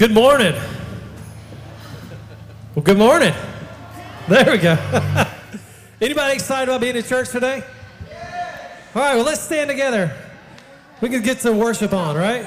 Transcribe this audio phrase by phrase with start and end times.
[0.00, 0.54] Good morning.
[2.74, 3.34] Well, good morning.
[4.28, 4.78] There we go.
[6.00, 7.62] Anybody excited about being in church today?
[8.94, 10.16] All right, well, let's stand together.
[11.02, 12.46] We can get some worship on, right?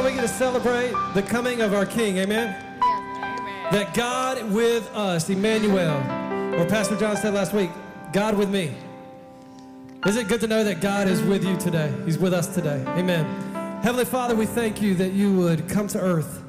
[0.00, 2.16] The we get to celebrate the coming of our King.
[2.16, 2.56] Amen.
[3.70, 5.98] That God with us, Emmanuel,
[6.58, 7.68] or Pastor John said last week,
[8.10, 8.74] God with me.
[10.06, 11.92] Is it good to know that God is with you today?
[12.06, 12.82] He's with us today.
[12.96, 13.26] Amen.
[13.82, 16.42] Heavenly Father, we thank you that you would come to earth.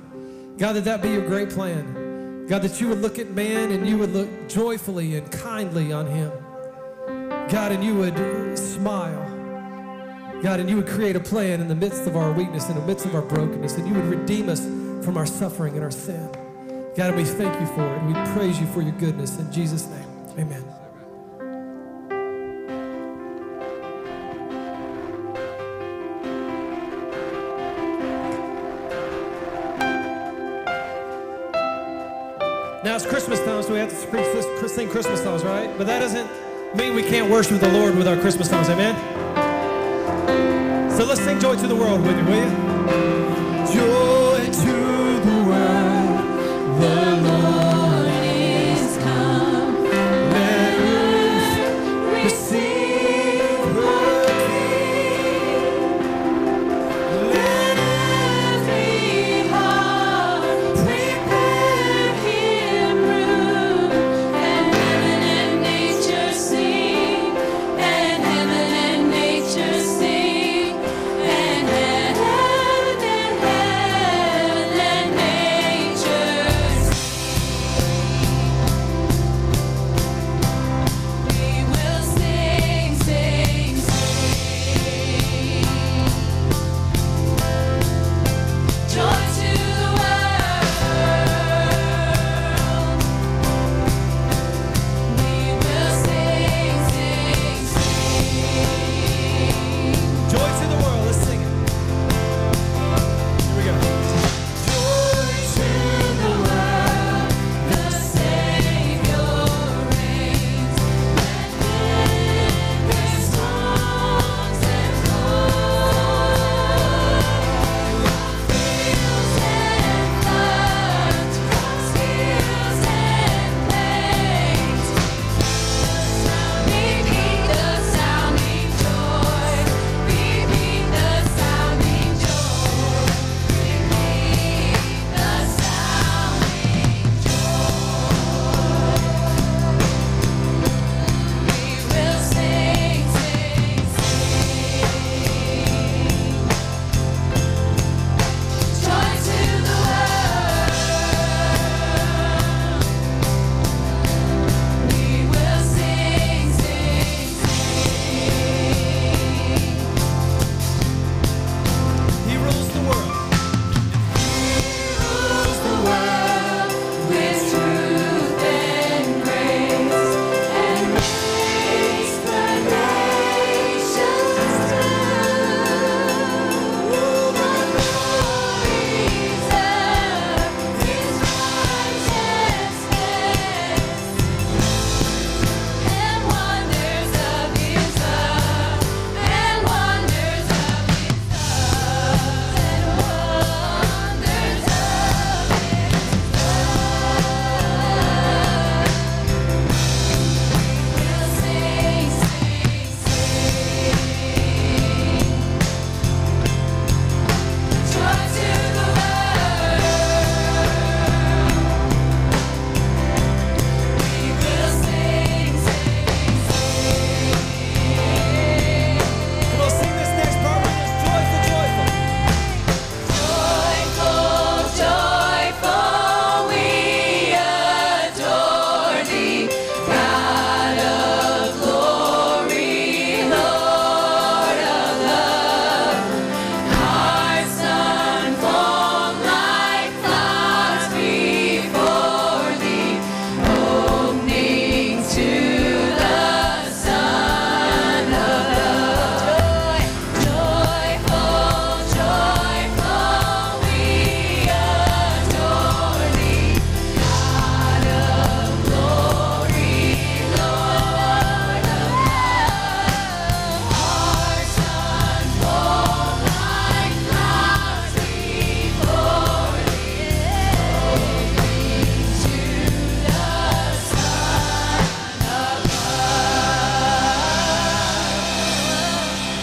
[0.57, 2.47] God, that that be your great plan.
[2.47, 6.07] God, that you would look at man and you would look joyfully and kindly on
[6.07, 6.31] him.
[7.50, 9.31] God, and you would smile.
[10.41, 12.81] God, and you would create a plan in the midst of our weakness, in the
[12.81, 14.66] midst of our brokenness, and you would redeem us
[15.06, 16.31] from our suffering and our sin.
[16.97, 18.00] God, and we thank you for it.
[18.00, 19.38] And we praise you for your goodness.
[19.38, 20.07] In Jesus' name,
[20.40, 20.66] amen.
[32.84, 35.69] Now it's Christmas time, so we have to sing Christmas songs, right?
[35.78, 36.28] But that doesn't
[36.75, 39.41] mean we can't worship the Lord with our Christmas songs, amen?
[41.01, 42.50] So let's sing Joy to the World with you, will you?
[43.73, 44.75] Joy to
[45.25, 46.95] the world, the
[47.28, 47.50] Lord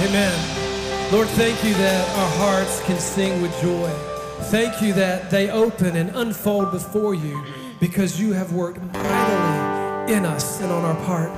[0.00, 1.12] Amen.
[1.12, 3.90] Lord, thank you that our hearts can sing with joy.
[4.50, 7.44] Thank you that they open and unfold before you
[7.80, 11.30] because you have worked mightily in us and on our part.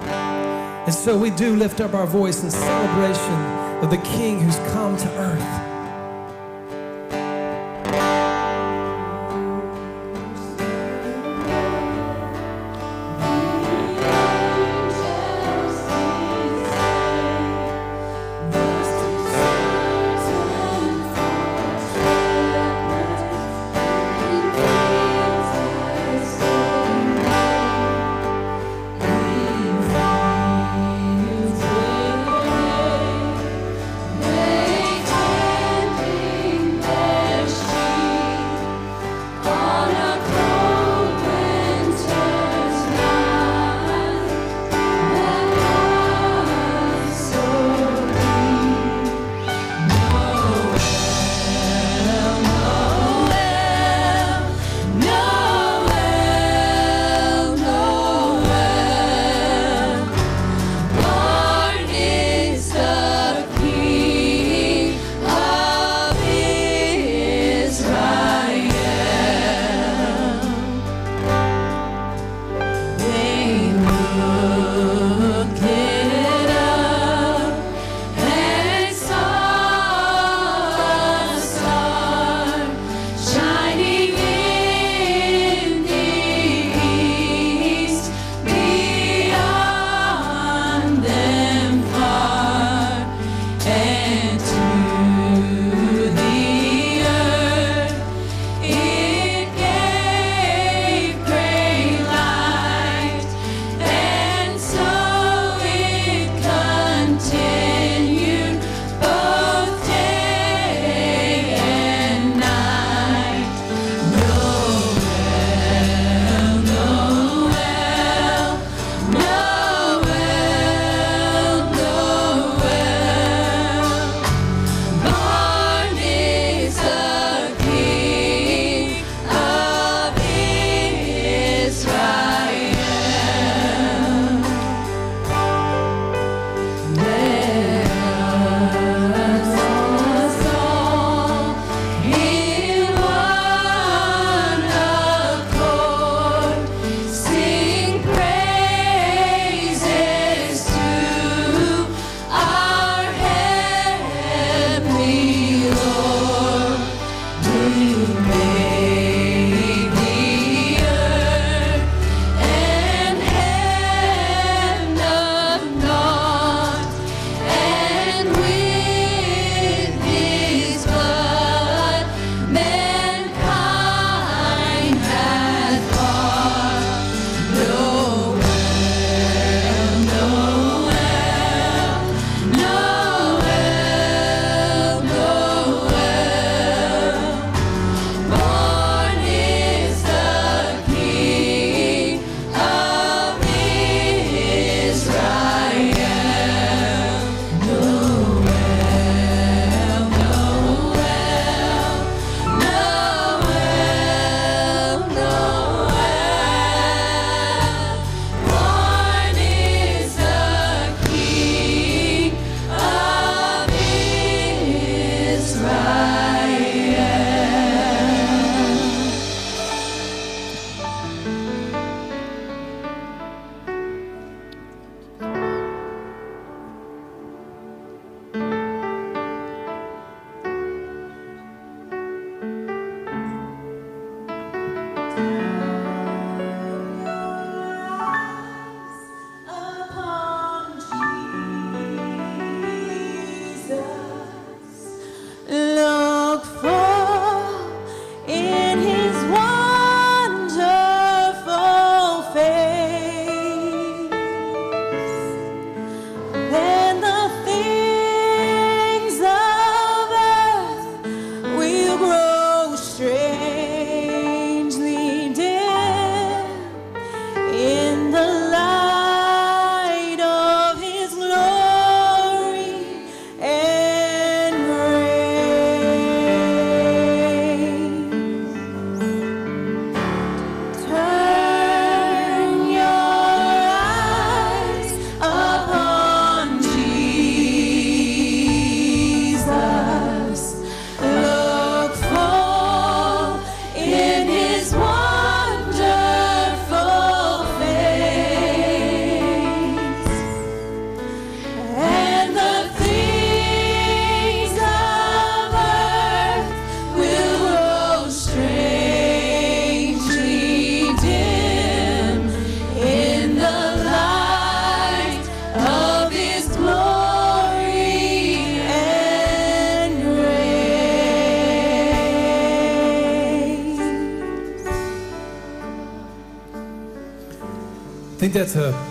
[0.87, 4.97] And so we do lift up our voice in celebration of the King who's come
[4.99, 5.70] to earth.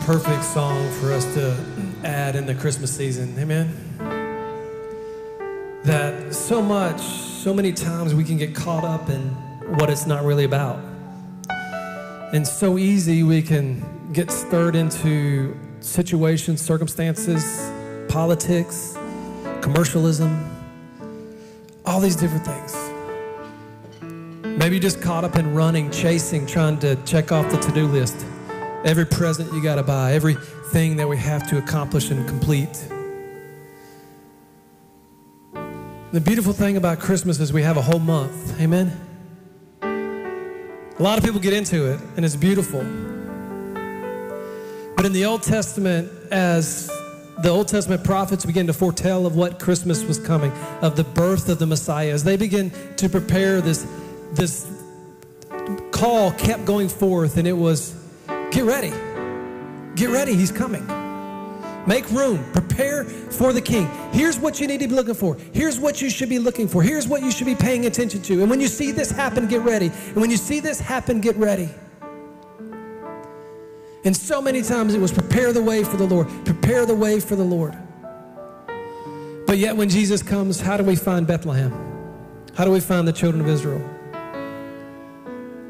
[0.09, 1.55] Perfect song for us to
[2.03, 3.31] add in the Christmas season.
[3.37, 3.71] Amen.
[5.83, 9.19] That so much, so many times we can get caught up in
[9.77, 10.79] what it's not really about.
[12.33, 17.71] And so easy we can get stirred into situations, circumstances,
[18.07, 18.97] politics,
[19.61, 20.43] commercialism,
[21.85, 22.75] all these different things.
[24.57, 28.25] Maybe just caught up in running, chasing, trying to check off the to do list.
[28.86, 32.88] Every present you got to buy, everything that we have to accomplish and complete.
[36.12, 38.59] The beautiful thing about Christmas is we have a whole month.
[38.62, 38.91] Amen.
[39.81, 42.79] A lot of people get into it, and it's beautiful.
[44.95, 46.88] But in the Old Testament, as
[47.43, 51.50] the Old Testament prophets begin to foretell of what Christmas was coming, of the birth
[51.50, 53.86] of the Messiah, as they begin to prepare this,
[54.31, 54.65] this
[55.91, 57.99] call kept going forth, and it was
[58.51, 58.94] get ready.
[59.96, 60.86] Get ready, he's coming.
[61.88, 62.44] Make room.
[62.51, 63.88] Prepare for the king.
[64.12, 65.36] Here's what you need to be looking for.
[65.53, 66.84] Here's what you should be looking for.
[66.84, 68.41] Here's what you should be paying attention to.
[68.41, 69.88] And when you see this happen, get ready.
[69.88, 71.70] And when you see this happen, get ready.
[74.06, 76.27] And so many times it was prepare the way for the Lord.
[76.46, 77.75] Prepare the way for the Lord.
[79.46, 81.74] But yet when Jesus comes, how do we find Bethlehem?
[82.56, 83.82] How do we find the children of Israel?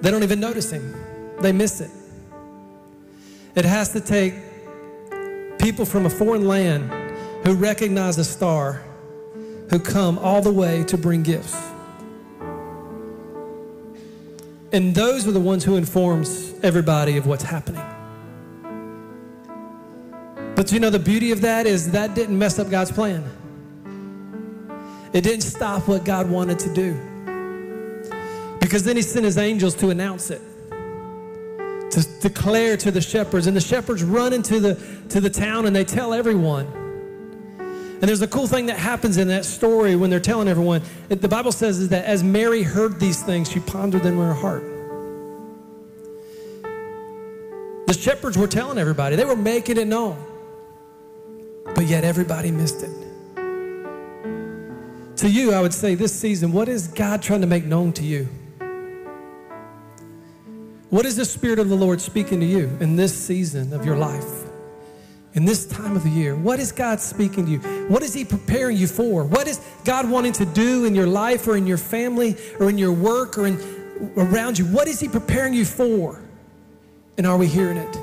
[0.01, 0.93] They don't even notice him.
[1.39, 1.89] They miss it.
[3.55, 4.33] It has to take
[5.59, 6.91] people from a foreign land
[7.43, 8.83] who recognize a star
[9.69, 11.55] who come all the way to bring gifts.
[14.71, 17.83] And those are the ones who informs everybody of what's happening.
[20.55, 23.23] But you know the beauty of that is that didn't mess up God's plan.
[25.11, 26.93] It didn't stop what God wanted to do.
[28.59, 30.41] Because then he sent his angels to announce it
[31.91, 33.47] to declare to the shepherds.
[33.47, 34.75] And the shepherds run into the,
[35.09, 36.65] to the town and they tell everyone.
[38.01, 40.81] And there's a cool thing that happens in that story when they're telling everyone.
[41.09, 44.25] It, the Bible says is that as Mary heard these things, she pondered them in
[44.25, 44.63] her heart.
[47.87, 50.15] The shepherds were telling everybody, they were making it known.
[51.75, 52.91] But yet everybody missed it.
[55.17, 58.05] To you, I would say this season, what is God trying to make known to
[58.05, 58.29] you?
[60.89, 63.95] What is the Spirit of the Lord speaking to you in this season of your
[63.95, 64.45] life?
[65.33, 67.59] In this time of the year, what is God speaking to you?
[67.87, 69.23] What is He preparing you for?
[69.23, 72.79] What is God wanting to do in your life or in your family or in
[72.79, 73.59] your work or in,
[74.17, 74.65] around you?
[74.65, 76.19] What is He preparing you for?
[77.19, 77.93] And are we hearing it?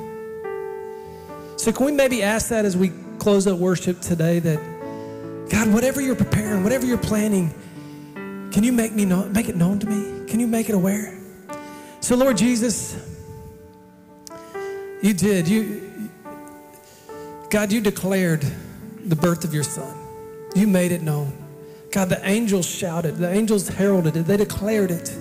[1.58, 6.00] So, can we maybe ask that as we close up worship today that God, whatever
[6.00, 7.52] you're preparing, whatever you're planning,
[8.52, 10.28] can you make me know, make it known to me?
[10.28, 11.25] Can you make it aware?
[12.06, 12.96] So, Lord Jesus,
[15.02, 15.48] you did.
[15.48, 16.08] You,
[17.50, 18.46] God, you declared
[19.06, 19.92] the birth of your son.
[20.54, 21.36] You made it known.
[21.90, 25.12] God, the angels shouted, the angels heralded it, they declared it.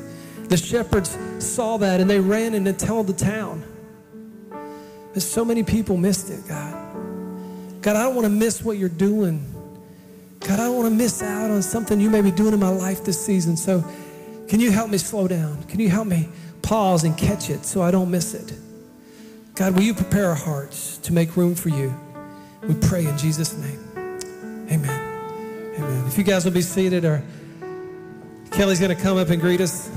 [0.47, 3.63] The shepherds saw that and they ran and they told the town.
[5.11, 7.81] But so many people missed it, God.
[7.81, 9.43] God, I don't want to miss what you're doing.
[10.41, 12.69] God, I don't want to miss out on something you may be doing in my
[12.69, 13.57] life this season.
[13.57, 13.83] So,
[14.47, 15.63] can you help me slow down?
[15.63, 16.29] Can you help me
[16.65, 18.51] pause and catch it so I don't miss it.
[19.53, 21.95] God, will you prepare our hearts to make room for you?
[22.67, 23.79] We pray in Jesus' name.
[24.71, 25.75] Amen.
[25.77, 26.07] Amen.
[26.07, 27.23] If you guys will be seated, or
[28.51, 29.89] Kelly's going to come up and greet us.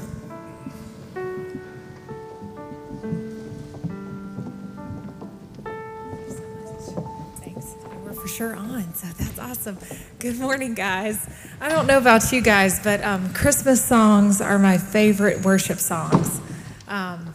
[7.41, 7.75] Thanks.
[8.05, 9.79] We're for sure on, so that's awesome.
[10.19, 11.27] Good morning, guys.
[11.63, 16.43] I don't know about you guys, but um, Christmas songs are my favorite worship songs.
[16.89, 17.35] Um,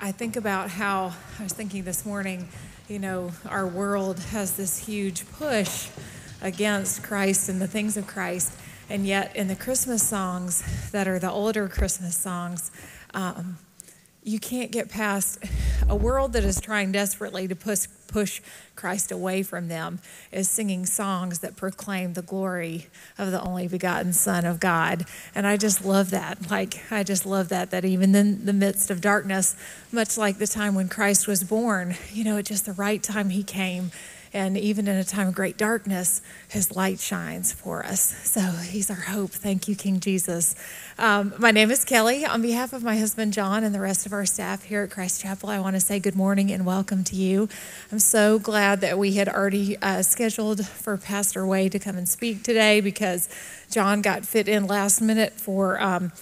[0.00, 2.48] I think about how I was thinking this morning,
[2.88, 5.88] you know, our world has this huge push
[6.40, 8.52] against Christ and the things of Christ.
[8.90, 12.72] And yet, in the Christmas songs that are the older Christmas songs,
[13.14, 13.56] um,
[14.22, 15.38] you can't get past
[15.88, 18.40] a world that is trying desperately to push, push
[18.76, 19.98] Christ away from them
[20.30, 22.86] is singing songs that proclaim the glory
[23.18, 25.06] of the only begotten Son of God.
[25.34, 26.50] And I just love that.
[26.50, 29.56] Like, I just love that, that even in the midst of darkness,
[29.90, 33.30] much like the time when Christ was born, you know, at just the right time
[33.30, 33.90] he came
[34.32, 38.00] and even in a time of great darkness, his light shines for us.
[38.28, 39.30] So he's our hope.
[39.30, 40.54] Thank you, King Jesus.
[40.98, 42.24] Um, my name is Kelly.
[42.24, 45.22] On behalf of my husband, John, and the rest of our staff here at Christ
[45.22, 47.48] Chapel, I want to say good morning and welcome to you.
[47.90, 52.08] I'm so glad that we had already uh, scheduled for Pastor Wade to come and
[52.08, 53.28] speak today because
[53.70, 55.80] John got fit in last minute for.
[55.80, 56.12] Um,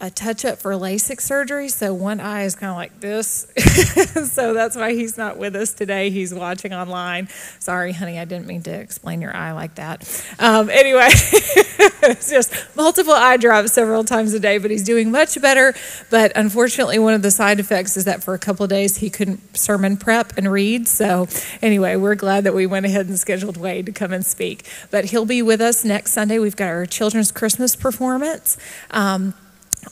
[0.00, 3.46] a touch up for LASIK surgery, so one eye is kind of like this.
[4.32, 6.08] so that's why he's not with us today.
[6.08, 7.28] He's watching online.
[7.58, 10.24] Sorry, honey, I didn't mean to explain your eye like that.
[10.38, 15.40] Um, anyway, it's just multiple eye drops several times a day, but he's doing much
[15.40, 15.74] better.
[16.08, 19.10] But unfortunately, one of the side effects is that for a couple of days he
[19.10, 20.88] couldn't sermon prep and read.
[20.88, 21.28] So
[21.60, 24.66] anyway, we're glad that we went ahead and scheduled Wade to come and speak.
[24.90, 26.38] But he'll be with us next Sunday.
[26.38, 28.56] We've got our children's Christmas performance.
[28.90, 29.34] Um,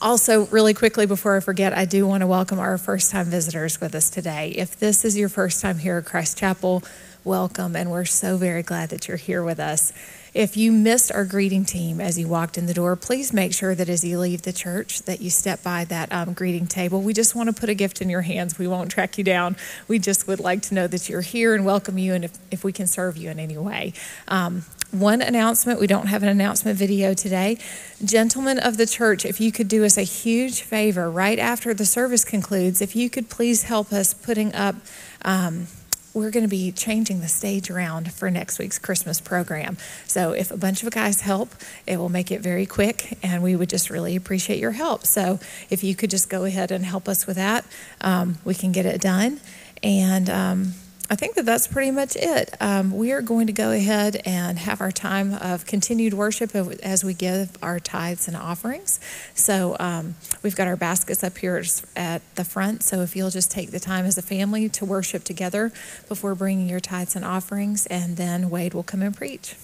[0.01, 3.81] also, really quickly before I forget, I do want to welcome our first time visitors
[3.81, 4.49] with us today.
[4.51, 6.83] If this is your first time here at Christ Chapel,
[7.23, 9.91] welcome, and we're so very glad that you're here with us.
[10.33, 13.73] If you missed our greeting team as you walked in the door, please make sure
[13.73, 17.01] that as you leave the church that you step by that um, greeting table.
[17.01, 18.59] We just want to put a gift in your hands.
[18.59, 19.57] We won't track you down.
[19.87, 22.63] We just would like to know that you're here and welcome you, and if, if
[22.63, 23.93] we can serve you in any way.
[24.27, 27.57] Um, one announcement we don't have an announcement video today.
[28.03, 31.85] Gentlemen of the church, if you could do us a huge favor right after the
[31.85, 34.75] service concludes, if you could please help us putting up.
[35.23, 35.67] Um,
[36.11, 39.77] we're going to be changing the stage around for next week's Christmas program.
[40.05, 41.53] So, if a bunch of guys help,
[41.85, 45.05] it will make it very quick, and we would just really appreciate your help.
[45.05, 47.63] So, if you could just go ahead and help us with that,
[48.01, 49.39] um, we can get it done.
[49.83, 50.73] And um,
[51.11, 52.55] I think that that's pretty much it.
[52.59, 57.03] Um, we are going to go ahead and have our time of continued worship as
[57.03, 58.99] we give our tithes and offerings.
[59.33, 61.63] So um, we've got our baskets up here
[61.95, 62.83] at the front.
[62.83, 65.71] So if you'll just take the time as a family to worship together
[66.07, 69.55] before bringing your tithes and offerings, and then Wade will come and preach.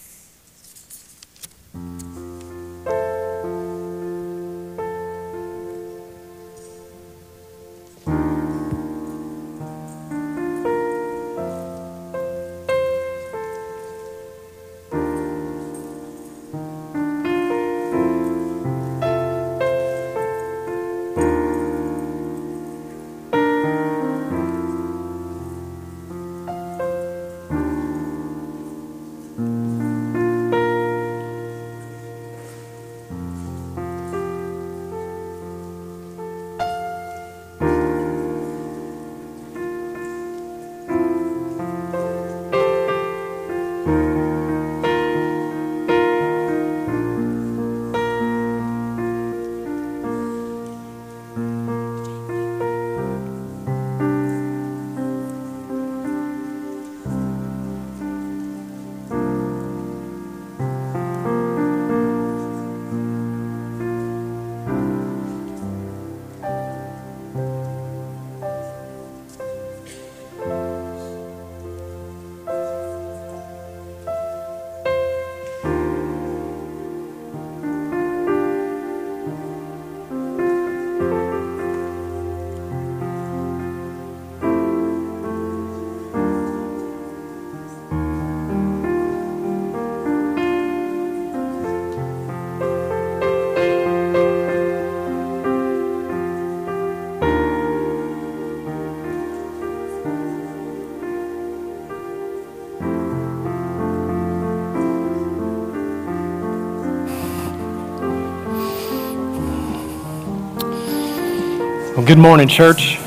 [112.05, 112.99] Good morning, church.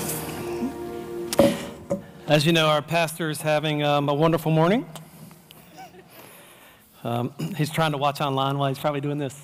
[2.27, 4.85] As you know, our pastor is having um, a wonderful morning.
[7.05, 9.41] Um, he's trying to watch online while he's probably doing this.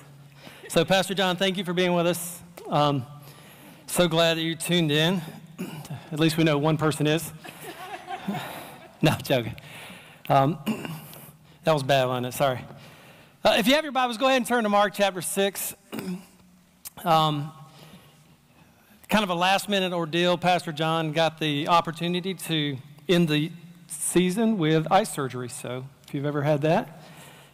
[0.68, 2.40] So, Pastor John, thank you for being with us.
[2.68, 3.06] Um,
[3.86, 5.22] so glad that you tuned in.
[6.10, 7.30] At least we know one person is.
[9.02, 9.54] no, joking.
[10.28, 10.58] Um,
[11.62, 12.34] that was bad, wasn't it?
[12.34, 12.60] Sorry.
[13.44, 15.74] Uh, if you have your Bibles, go ahead and turn to Mark chapter 6.
[17.04, 17.52] Um,
[19.08, 20.38] kind of a last minute ordeal.
[20.38, 22.76] Pastor John got the opportunity to
[23.08, 23.52] end the
[23.86, 25.48] season with eye surgery.
[25.48, 27.02] So if you've ever had that,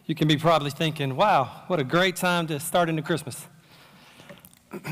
[0.06, 3.46] you can be probably thinking, wow, what a great time to start into Christmas.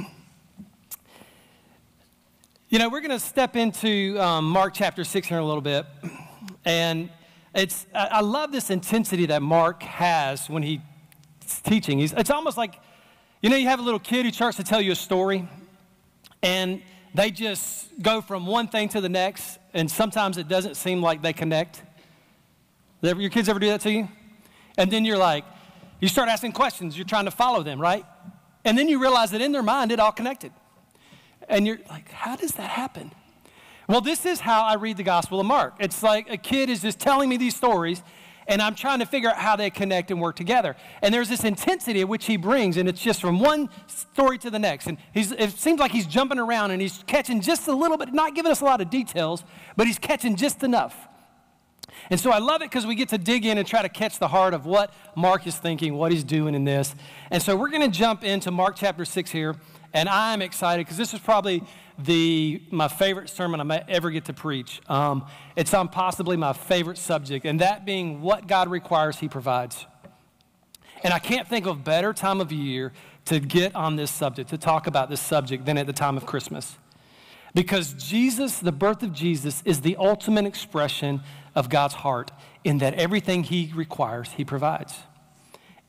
[2.69, 5.63] you know, we're going to step into um, Mark chapter 6 here in a little
[5.63, 5.87] bit.
[6.65, 7.09] And
[7.55, 10.81] it's, I, love this intensity that Mark has when he's
[11.63, 11.99] teaching.
[11.99, 12.79] He's, it's almost like,
[13.43, 15.49] you know, you have a little kid who starts to tell you a story,
[16.43, 16.83] and
[17.15, 21.23] they just go from one thing to the next, and sometimes it doesn't seem like
[21.23, 21.83] they connect.
[23.03, 24.09] Your kids ever do that to you?
[24.77, 25.45] And then you're like,
[26.01, 28.05] you start asking questions, you're trying to follow them, right?
[28.65, 30.53] And then you realize that in their mind it all connected.
[31.49, 33.13] And you're like, how does that happen?
[33.89, 35.75] Well, this is how I read the Gospel of Mark.
[35.81, 38.03] It's like a kid is just telling me these stories,
[38.49, 40.75] and I'm trying to figure out how they connect and work together.
[41.03, 44.51] And there's this intensity at which he brings, and it's just from one story to
[44.51, 44.87] the next.
[44.87, 48.35] And it seems like he's jumping around and he's catching just a little bit, not
[48.35, 49.45] giving us a lot of details,
[49.77, 50.97] but he's catching just enough.
[52.11, 54.19] And so I love it because we get to dig in and try to catch
[54.19, 56.95] the heart of what Mark is thinking, what he's doing in this.
[57.31, 59.57] And so we're going to jump into Mark chapter 6 here.
[59.93, 61.63] And I'm excited because this is probably
[61.99, 64.81] the, my favorite sermon I may ever get to preach.
[64.89, 69.87] Um, it's on possibly my favorite subject, and that being what God requires, He provides.
[71.03, 72.93] And I can't think of better time of year
[73.27, 76.25] to get on this subject, to talk about this subject, than at the time of
[76.25, 76.77] Christmas.
[77.55, 81.21] Because Jesus, the birth of Jesus, is the ultimate expression
[81.55, 82.31] of God's heart
[82.63, 84.95] in that everything He requires, He provides.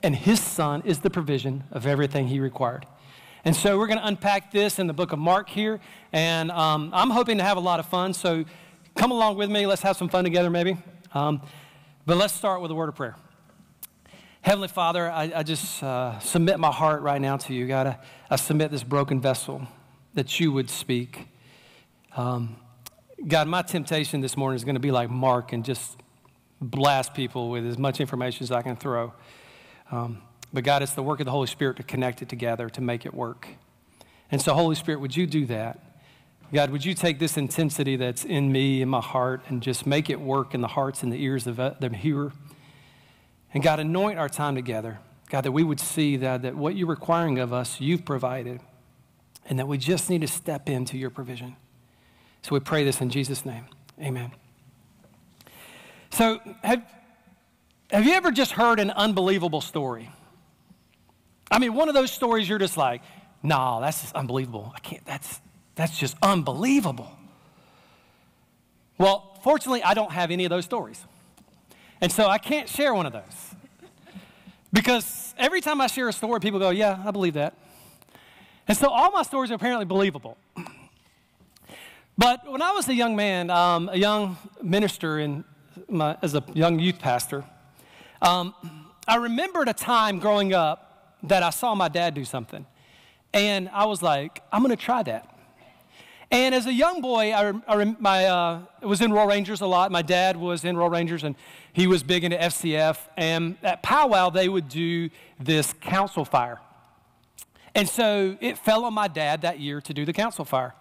[0.02, 2.86] And His Son is the provision of everything He required.
[3.46, 5.80] And so we're going to unpack this in the book of Mark here.
[6.12, 8.14] And um, I'm hoping to have a lot of fun.
[8.14, 8.44] So
[8.96, 9.66] come along with me.
[9.66, 10.78] Let's have some fun together, maybe.
[11.14, 11.42] Um,
[12.06, 13.16] but let's start with a word of prayer.
[14.42, 17.68] Heavenly Father, I, I just uh, submit my heart right now to you.
[17.68, 17.98] God, I,
[18.30, 19.68] I, submit this broken vessel
[20.14, 21.28] that you would speak.
[22.16, 22.56] Um,
[23.28, 25.98] God, my temptation this morning is going to be like Mark and just
[26.62, 29.14] blast people with as much information as I can throw.
[29.92, 30.22] Um,
[30.52, 33.06] but God, it's the work of the Holy Spirit to connect it together, to make
[33.06, 33.48] it work.
[34.32, 35.80] And so, Holy Spirit, would you do that?
[36.52, 40.10] God, would you take this intensity that's in me, in my heart, and just make
[40.10, 42.32] it work in the hearts and the ears of uh, the hearer?
[43.54, 45.00] And God, anoint our time together.
[45.30, 48.62] God, that we would see that, that what you're requiring of us, you've provided,
[49.48, 51.56] and that we just need to step into your provision.
[52.42, 53.66] So we pray this in Jesus' name.
[54.02, 54.32] Amen.
[56.10, 56.84] So, have,
[57.92, 60.10] have you ever just heard an unbelievable story?
[61.52, 63.02] I mean, one of those stories you're just like,
[63.42, 64.72] nah, that's just unbelievable.
[64.76, 65.42] I can't, that's,
[65.76, 67.12] that's just unbelievable.
[68.98, 71.04] Well, fortunately, I don't have any of those stories.
[72.02, 73.56] And so I can't share one of those.
[74.72, 77.56] Because every time I share a story, people go, yeah, I believe that.
[78.68, 80.38] And so all my stories are apparently believable.
[82.18, 85.44] But when I was a young man, um, a young minister, in
[85.88, 87.46] my, as a young youth pastor,
[88.22, 88.54] um,
[89.08, 90.89] I remembered a time growing up
[91.24, 92.66] that I saw my dad do something.
[93.34, 95.36] And I was like, I'm going to try that.
[96.32, 99.92] And as a young boy, I, I my, uh, was in Royal Rangers a lot.
[99.92, 101.36] My dad was in Royal Rangers, and
[101.74, 102.98] he was big into FCF.
[103.18, 106.60] And at powwow, they would do this council fire.
[107.74, 110.76] And so it fell on my dad that year to do the council fire.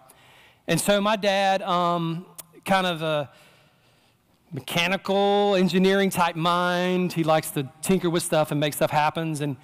[0.67, 2.25] And so my dad, um,
[2.63, 3.31] kind of a
[4.51, 9.41] mechanical engineering type mind, he likes to tinker with stuff and make stuff happen.
[9.41, 9.57] And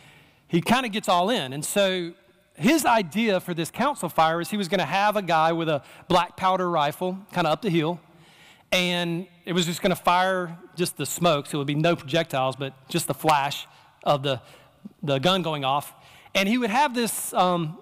[0.47, 1.53] he kind of gets all in.
[1.53, 2.13] And so
[2.55, 5.69] his idea for this council fire is he was going to have a guy with
[5.69, 7.99] a black powder rifle kind of up the hill.
[8.71, 11.95] And it was just going to fire just the smoke, so it would be no
[11.95, 13.67] projectiles, but just the flash
[14.03, 14.41] of the,
[15.03, 15.93] the gun going off.
[16.34, 17.77] And he would have this um,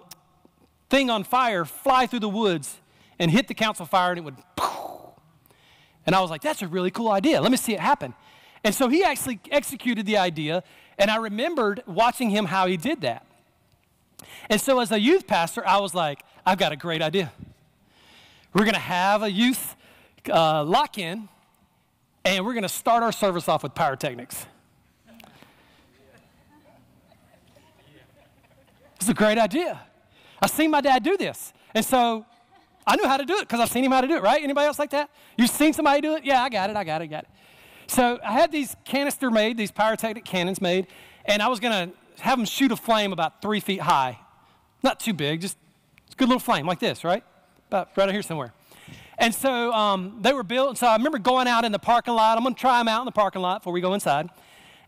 [0.90, 2.80] thing on fire fly through the woods
[3.18, 4.36] and hit the council fire, and it would.
[6.06, 7.40] And I was like, that's a really cool idea.
[7.40, 8.12] Let me see it happen.
[8.62, 10.62] And so he actually executed the idea
[10.98, 13.26] and I remembered watching him how he did that.
[14.48, 17.32] And so, as a youth pastor, I was like, I've got a great idea.
[18.52, 19.74] We're going to have a youth
[20.30, 21.28] uh, lock in,
[22.24, 24.46] and we're going to start our service off with pyrotechnics.
[28.96, 29.80] It's a great idea.
[30.40, 31.52] I've seen my dad do this.
[31.74, 32.24] And so
[32.86, 34.42] I knew how to do it because I've seen him how to do it, right?
[34.42, 35.10] Anybody else like that?
[35.36, 36.24] You've seen somebody do it?
[36.24, 37.28] Yeah, I got it, I got it, I got it.
[37.86, 40.86] So I had these canister made, these pyrotechnic cannons made,
[41.24, 44.18] and I was going to have them shoot a flame about three feet high.
[44.82, 45.56] Not too big, just
[46.12, 47.24] a good little flame like this, right?
[47.68, 48.52] About right out here somewhere.
[49.18, 50.70] And so um, they were built.
[50.70, 52.36] And so I remember going out in the parking lot.
[52.36, 54.28] I'm going to try them out in the parking lot before we go inside.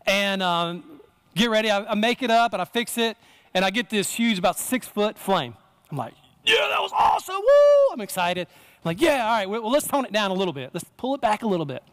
[0.05, 1.01] And um,
[1.35, 1.71] get ready.
[1.71, 3.17] I, I, make it up and I fix it.
[3.53, 5.55] And I get this huge, about six foot flame.
[5.89, 6.13] I'm like,
[6.45, 7.35] yeah, that was awesome.
[7.35, 7.93] Woo!
[7.93, 8.47] I'm excited.
[8.47, 10.71] I'm like, yeah, all right, well, let's tone it down a little bit.
[10.73, 11.83] Let's pull it back a little bit.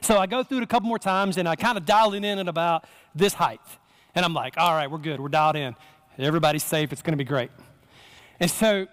[0.00, 2.24] So I go through it a couple more times and I kind of dial it
[2.24, 3.60] in at about this height.
[4.14, 5.20] And I'm like, all right, we're good.
[5.20, 5.74] We're dialed in.
[6.18, 6.92] Everybody's safe.
[6.92, 7.50] It's going to be great.
[8.40, 8.86] And so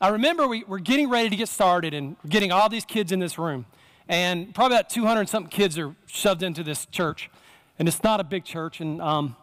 [0.00, 3.18] I remember we, we're getting ready to get started and getting all these kids in
[3.18, 3.66] this room.
[4.08, 7.30] And probably about 200 something kids are shoved into this church.
[7.78, 9.36] And it's not a big church, and um,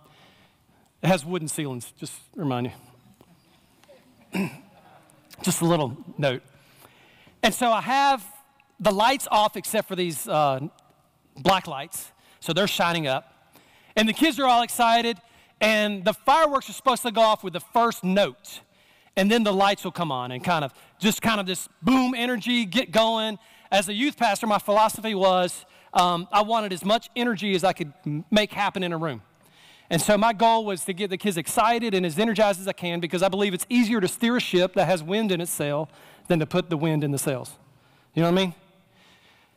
[1.02, 2.72] it has wooden ceilings, just remind
[4.34, 4.50] you.
[5.42, 6.44] just a little note.
[7.42, 8.24] And so I have
[8.80, 10.60] the lights off except for these uh,
[11.38, 12.12] black lights.
[12.40, 13.34] So they're shining up.
[13.96, 15.18] And the kids are all excited.
[15.60, 18.62] And the fireworks are supposed to go off with the first note.
[19.16, 22.14] And then the lights will come on and kind of just kind of this boom
[22.16, 23.40] energy, get going.
[23.72, 27.74] As a youth pastor, my philosophy was um, I wanted as much energy as I
[27.74, 27.92] could
[28.30, 29.24] make happen in a room.
[29.90, 32.74] And so my goal was to get the kids excited and as energized as I
[32.74, 35.52] can because I believe it's easier to steer a ship that has wind in its
[35.52, 35.90] sail
[36.28, 37.56] than to put the wind in the sails.
[38.14, 38.56] You know what I mean?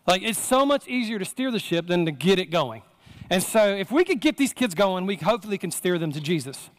[0.07, 2.83] Like it's so much easier to steer the ship than to get it going.
[3.31, 6.21] And so if we could get these kids going, we hopefully can steer them to
[6.21, 6.71] Jesus.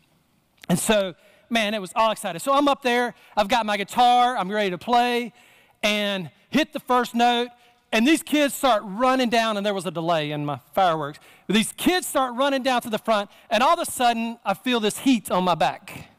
[0.68, 1.16] And so,
[1.50, 2.42] man, it was all excited.
[2.42, 5.34] So I'm up there, I've got my guitar, I'm ready to play,
[5.82, 7.50] and hit the first note,
[7.94, 11.20] and these kids start running down, and there was a delay in my fireworks.
[11.48, 14.54] But these kids start running down to the front, and all of a sudden, I
[14.54, 16.10] feel this heat on my back.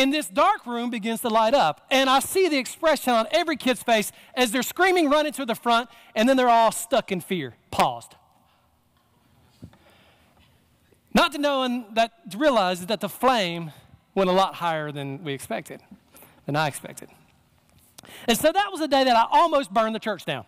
[0.00, 3.58] And this dark room begins to light up, and I see the expression on every
[3.58, 7.20] kid's face as they're screaming, running to the front, and then they're all stuck in
[7.20, 8.14] fear, paused.
[11.12, 13.72] Not to know and that to realize that the flame
[14.14, 15.82] went a lot higher than we expected,
[16.46, 17.10] than I expected.
[18.26, 20.46] And so that was the day that I almost burned the church down.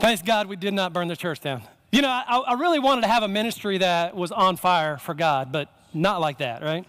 [0.00, 1.62] Thanks God we did not burn the church down.
[1.90, 5.14] You know, I, I really wanted to have a ministry that was on fire for
[5.14, 6.84] God, but not like that, right?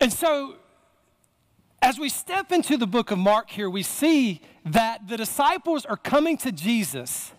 [0.00, 0.56] And so,
[1.80, 5.96] as we step into the book of Mark here, we see that the disciples are
[5.96, 7.32] coming to Jesus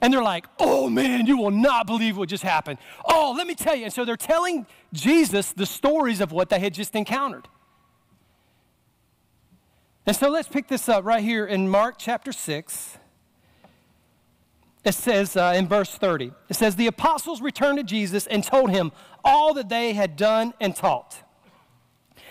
[0.00, 2.78] and they're like, oh man, you will not believe what just happened.
[3.04, 3.84] Oh, let me tell you.
[3.84, 7.48] And so they're telling Jesus the stories of what they had just encountered.
[10.06, 12.98] And so let's pick this up right here in Mark chapter 6.
[14.82, 18.70] It says uh, in verse 30, it says, The apostles returned to Jesus and told
[18.70, 21.22] him all that they had done and taught.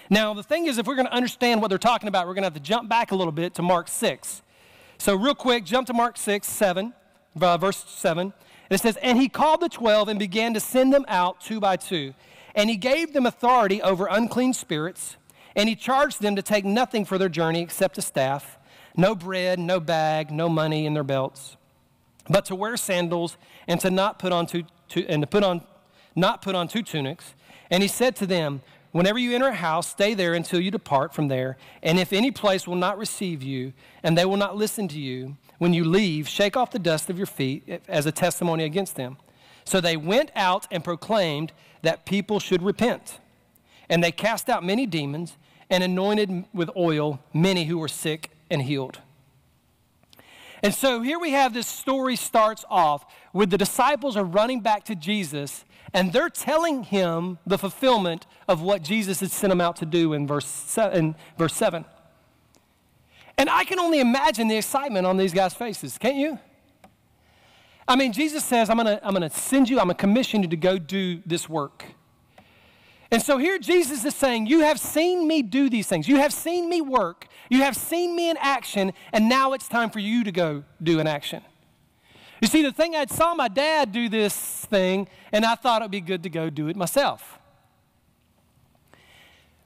[0.10, 2.41] Now, the thing is, if we're going to understand what they're talking about, we're going
[2.41, 4.41] to have to jump back a little bit to Mark 6.
[4.97, 6.93] So, real quick, jump to Mark 6, 7,
[7.39, 8.34] uh, verse 7.
[8.71, 11.77] It says, And he called the twelve and began to send them out two by
[11.77, 12.15] two.
[12.55, 15.17] And he gave them authority over unclean spirits.
[15.55, 18.57] And he charged them to take nothing for their journey except a staff,
[18.95, 21.57] no bread, no bag, no money in their belts,
[22.29, 25.62] but to wear sandals and to not put on two, two and to put on
[26.15, 27.33] not put on two tunics.
[27.69, 31.13] And he said to them, Whenever you enter a house, stay there until you depart
[31.13, 31.57] from there.
[31.83, 35.38] And if any place will not receive you, and they will not listen to you,
[35.59, 39.17] when you leave, shake off the dust of your feet as a testimony against them.
[39.63, 41.51] So they went out and proclaimed
[41.83, 43.19] that people should repent.
[43.89, 45.38] And they cast out many demons
[45.69, 48.99] and anointed with oil many who were sick and healed.
[50.62, 54.84] And so here we have this story starts off with the disciples are running back
[54.86, 59.78] to Jesus and they're telling him the fulfillment of what Jesus had sent them out
[59.78, 61.86] to do in verse, in verse 7.
[63.38, 66.38] And I can only imagine the excitement on these guys' faces, can't you?
[67.88, 70.02] I mean, Jesus says, I'm going to I'm going to send you, I'm going to
[70.02, 71.86] commission you to go do this work.
[73.11, 76.07] And so here Jesus is saying, You have seen me do these things.
[76.07, 77.27] You have seen me work.
[77.49, 78.93] You have seen me in action.
[79.11, 81.41] And now it's time for you to go do an action.
[82.41, 85.91] You see, the thing I saw my dad do this thing, and I thought it'd
[85.91, 87.37] be good to go do it myself.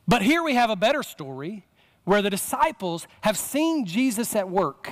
[0.07, 1.65] But here we have a better story
[2.03, 4.91] where the disciples have seen Jesus at work.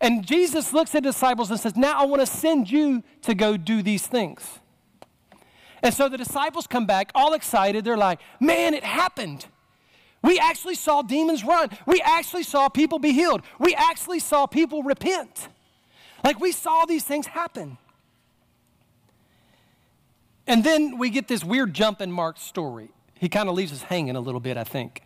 [0.00, 3.34] And Jesus looks at the disciples and says, Now I want to send you to
[3.34, 4.60] go do these things.
[5.82, 7.84] And so the disciples come back all excited.
[7.84, 9.46] They're like, Man, it happened.
[10.22, 11.70] We actually saw demons run.
[11.86, 13.42] We actually saw people be healed.
[13.58, 15.48] We actually saw people repent.
[16.22, 17.78] Like we saw these things happen.
[20.46, 22.90] And then we get this weird jump in Mark's story.
[23.14, 25.02] He kind of leaves us hanging a little bit, I think.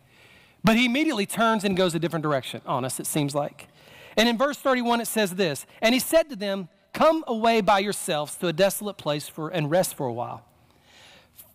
[0.64, 3.68] But he immediately turns and goes a different direction on us, it seems like.
[4.16, 7.80] And in verse 31, it says this And he said to them, Come away by
[7.80, 10.44] yourselves to a desolate place for, and rest for a while.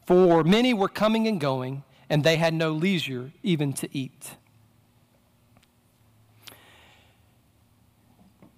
[0.10, 4.38] For many were coming and going, and they had no leisure even to eat.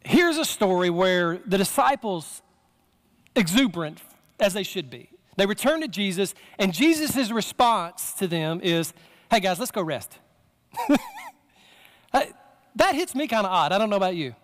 [0.06, 2.42] Here's a story where the disciples,
[3.36, 4.00] exuberant
[4.40, 8.94] as they should be, they return to Jesus, and Jesus' response to them is,
[9.30, 10.20] Hey guys, let's go rest.
[12.14, 13.74] that hits me kind of odd.
[13.74, 14.36] I don't know about you.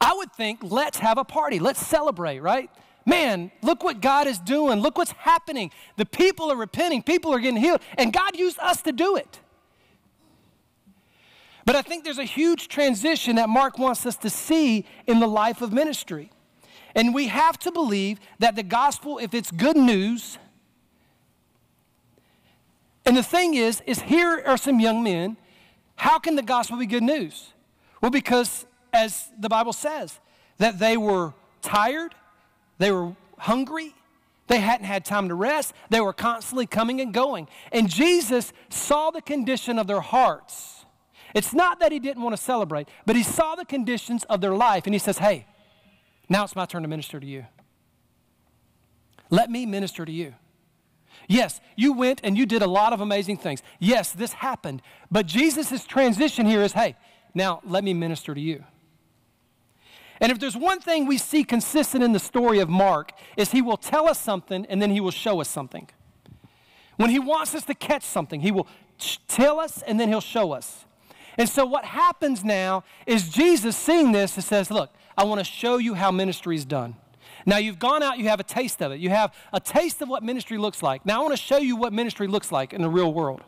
[0.00, 2.70] I, would think, let's have a party, let's celebrate, right?
[3.04, 4.80] Man, look what God is doing.
[4.80, 5.70] Look what's happening.
[5.96, 9.40] The people are repenting, people are getting healed, and God used us to do it.
[11.64, 15.28] But I think there's a huge transition that Mark wants us to see in the
[15.28, 16.30] life of ministry.
[16.94, 20.38] And we have to believe that the gospel, if it's good news,
[23.04, 25.36] and the thing is, is here are some young men.
[25.96, 27.52] How can the gospel be good news?
[28.00, 30.18] Well, because as the Bible says,
[30.58, 32.14] that they were tired,
[32.78, 33.94] they were hungry,
[34.48, 35.72] They hadn't had time to rest.
[35.88, 37.48] They were constantly coming and going.
[37.70, 40.84] And Jesus saw the condition of their hearts.
[41.34, 44.54] It's not that he didn't want to celebrate, but he saw the conditions of their
[44.54, 45.46] life and he says, Hey,
[46.28, 47.46] now it's my turn to minister to you.
[49.30, 50.34] Let me minister to you.
[51.28, 53.62] Yes, you went and you did a lot of amazing things.
[53.78, 54.82] Yes, this happened.
[55.10, 56.96] But Jesus' transition here is hey,
[57.34, 58.64] now let me minister to you.
[60.22, 63.60] And if there's one thing we see consistent in the story of Mark, is he
[63.60, 65.88] will tell us something and then he will show us something.
[66.96, 68.68] When he wants us to catch something, he will
[69.26, 70.84] tell us and then he'll show us.
[71.36, 75.44] And so what happens now is Jesus seeing this and says, Look, I want to
[75.44, 76.94] show you how ministry is done.
[77.44, 79.00] Now you've gone out, you have a taste of it.
[79.00, 81.04] You have a taste of what ministry looks like.
[81.04, 83.42] Now I want to show you what ministry looks like in the real world.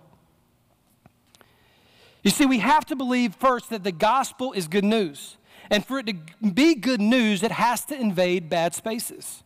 [2.25, 5.37] You see, we have to believe first that the gospel is good news.
[5.71, 6.15] And for it to
[6.53, 9.43] be good news, it has to invade bad spaces.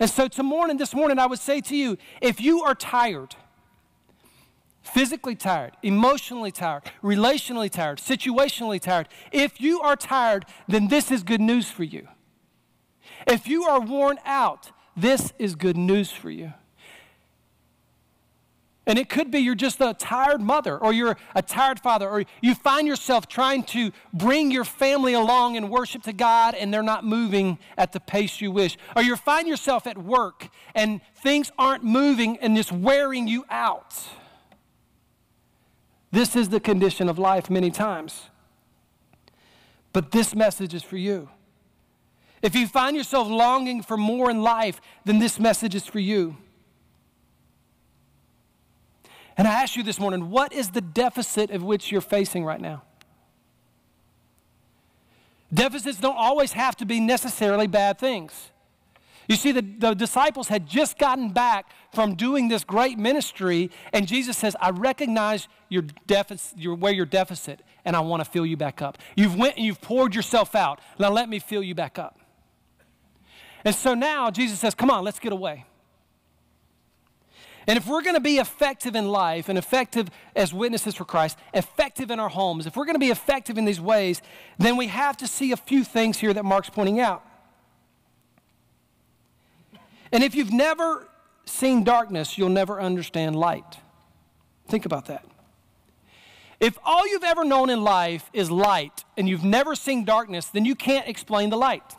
[0.00, 3.34] And so to morning, this morning, I would say to you, if you are tired,
[4.82, 11.22] physically tired, emotionally tired, relationally tired, situationally tired, if you are tired, then this is
[11.22, 12.08] good news for you.
[13.26, 16.52] If you are worn out, this is good news for you.
[18.88, 22.24] And it could be you're just a tired mother, or you're a tired father, or
[22.40, 26.82] you find yourself trying to bring your family along in worship to God and they're
[26.82, 28.78] not moving at the pace you wish.
[28.96, 33.94] Or you find yourself at work and things aren't moving and it's wearing you out.
[36.10, 38.30] This is the condition of life many times.
[39.92, 41.28] But this message is for you.
[42.40, 46.38] If you find yourself longing for more in life, then this message is for you.
[49.38, 52.60] And I ask you this morning what is the deficit of which you're facing right
[52.60, 52.82] now?
[55.54, 58.50] Deficits don't always have to be necessarily bad things.
[59.28, 64.08] You see, the, the disciples had just gotten back from doing this great ministry, and
[64.08, 68.46] Jesus says, I recognize your deficit, your, where your deficit, and I want to fill
[68.46, 68.98] you back up.
[69.16, 70.80] You've went and you've poured yourself out.
[70.98, 72.18] Now let me fill you back up.
[73.64, 75.66] And so now Jesus says, Come on, let's get away.
[77.68, 81.36] And if we're going to be effective in life and effective as witnesses for Christ,
[81.52, 84.22] effective in our homes, if we're going to be effective in these ways,
[84.56, 87.22] then we have to see a few things here that Mark's pointing out.
[90.10, 91.06] And if you've never
[91.44, 93.76] seen darkness, you'll never understand light.
[94.66, 95.26] Think about that.
[96.60, 100.64] If all you've ever known in life is light and you've never seen darkness, then
[100.64, 101.96] you can't explain the light.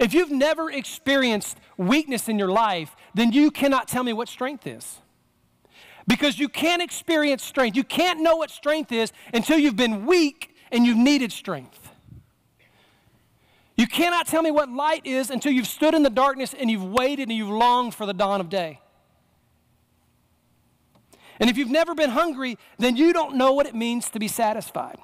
[0.00, 4.66] If you've never experienced weakness in your life, then you cannot tell me what strength
[4.66, 4.98] is.
[6.06, 7.76] Because you can't experience strength.
[7.76, 11.90] You can't know what strength is until you've been weak and you've needed strength.
[13.76, 16.84] You cannot tell me what light is until you've stood in the darkness and you've
[16.84, 18.80] waited and you've longed for the dawn of day.
[21.40, 24.28] And if you've never been hungry, then you don't know what it means to be
[24.28, 24.98] satisfied.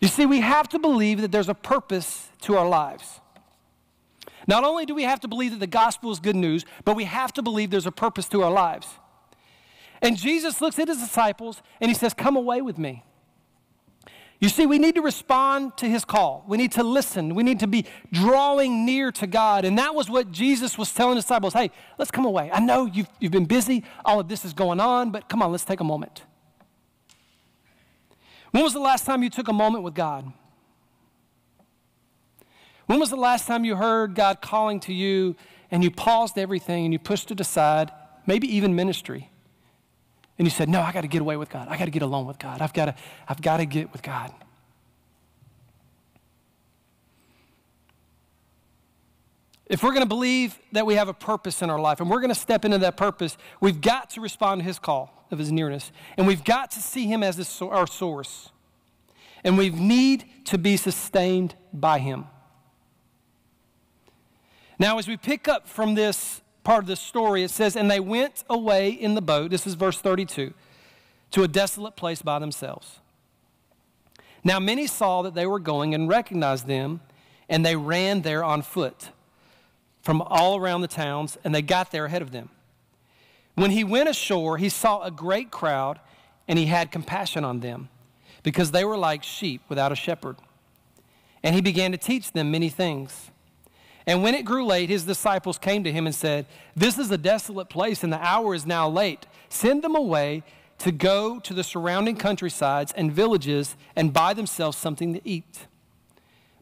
[0.00, 3.20] You see, we have to believe that there's a purpose to our lives.
[4.46, 7.04] Not only do we have to believe that the gospel is good news, but we
[7.04, 8.86] have to believe there's a purpose to our lives.
[10.02, 13.02] And Jesus looks at his disciples and he says, Come away with me.
[14.38, 16.44] You see, we need to respond to his call.
[16.46, 17.34] We need to listen.
[17.34, 19.64] We need to be drawing near to God.
[19.64, 22.50] And that was what Jesus was telling his disciples hey, let's come away.
[22.52, 25.52] I know you've, you've been busy, all of this is going on, but come on,
[25.52, 26.22] let's take a moment.
[28.50, 30.32] When was the last time you took a moment with God?
[32.86, 35.36] When was the last time you heard God calling to you
[35.70, 37.90] and you paused everything and you pushed it aside,
[38.26, 39.30] maybe even ministry?
[40.38, 41.68] And you said, No, I got to get away with God.
[41.68, 42.60] I got to get alone with God.
[42.60, 42.94] I've got to,
[43.28, 44.32] I've got to get with God.
[49.68, 52.20] If we're going to believe that we have a purpose in our life and we're
[52.20, 55.50] going to step into that purpose, we've got to respond to his call of his
[55.50, 55.90] nearness.
[56.16, 58.50] And we've got to see him as our source.
[59.42, 62.26] And we need to be sustained by him.
[64.78, 68.00] Now, as we pick up from this part of the story, it says, And they
[68.00, 70.52] went away in the boat, this is verse 32,
[71.30, 73.00] to a desolate place by themselves.
[74.44, 77.00] Now, many saw that they were going and recognized them,
[77.48, 79.10] and they ran there on foot
[80.02, 82.50] from all around the towns, and they got there ahead of them.
[83.54, 85.98] When he went ashore, he saw a great crowd,
[86.46, 87.88] and he had compassion on them,
[88.42, 90.36] because they were like sheep without a shepherd.
[91.42, 93.30] And he began to teach them many things.
[94.06, 96.46] And when it grew late, his disciples came to him and said,
[96.76, 99.26] This is a desolate place, and the hour is now late.
[99.48, 100.44] Send them away
[100.78, 105.66] to go to the surrounding countrysides and villages and buy themselves something to eat.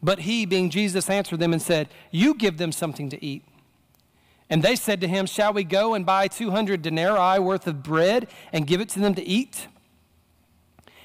[0.03, 3.45] But he, being Jesus, answered them and said, You give them something to eat.
[4.49, 8.29] And they said to him, Shall we go and buy 200 denarii worth of bread
[8.53, 9.67] and give it to them to eat?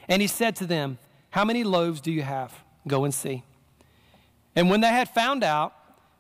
[0.07, 0.99] And he said to them,
[1.31, 2.53] How many loaves do you have?
[2.87, 3.43] Go and see.
[4.55, 5.73] And when they had found out,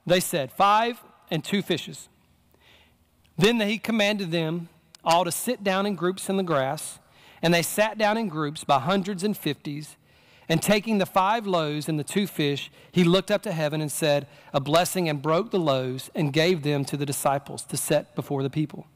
[0.05, 2.09] they said, Five and two fishes.
[3.37, 4.67] Then he commanded them
[5.03, 6.99] all to sit down in groups in the grass.
[7.41, 9.95] And they sat down in groups by hundreds and fifties.
[10.49, 13.91] And taking the five loaves and the two fish, he looked up to heaven and
[13.91, 18.15] said a blessing and broke the loaves and gave them to the disciples to set
[18.15, 18.87] before the people.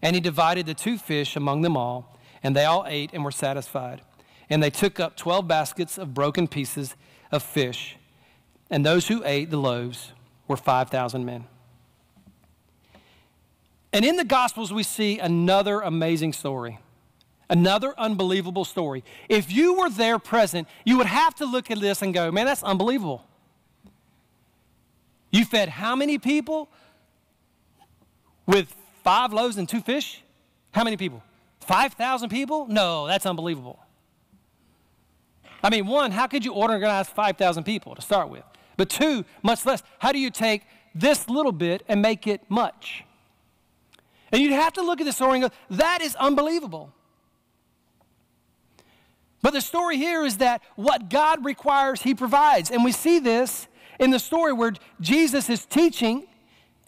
[0.00, 3.32] And he divided the two fish among them all, and they all ate and were
[3.32, 4.02] satisfied.
[4.48, 6.94] And they took up 12 baskets of broken pieces
[7.32, 7.96] of fish.
[8.70, 10.12] And those who ate the loaves
[10.48, 11.46] were 5,000 men.
[13.92, 16.78] And in the Gospels, we see another amazing story.
[17.48, 19.04] Another unbelievable story.
[19.28, 22.46] If you were there present, you would have to look at this and go, man,
[22.46, 23.24] that's unbelievable.
[25.30, 26.68] You fed how many people
[28.46, 30.22] with five loaves and two fish?
[30.72, 31.22] How many people?
[31.60, 32.66] 5,000 people?
[32.66, 33.78] No, that's unbelievable.
[35.62, 38.44] I mean, one, how could you organize 5,000 people to start with?
[38.76, 40.62] But two, much less, how do you take
[40.94, 43.04] this little bit and make it much?
[44.32, 46.92] And you'd have to look at this story and go, that is unbelievable.
[49.42, 52.70] But the story here is that what God requires, He provides.
[52.70, 53.68] And we see this
[54.00, 56.26] in the story where Jesus is teaching,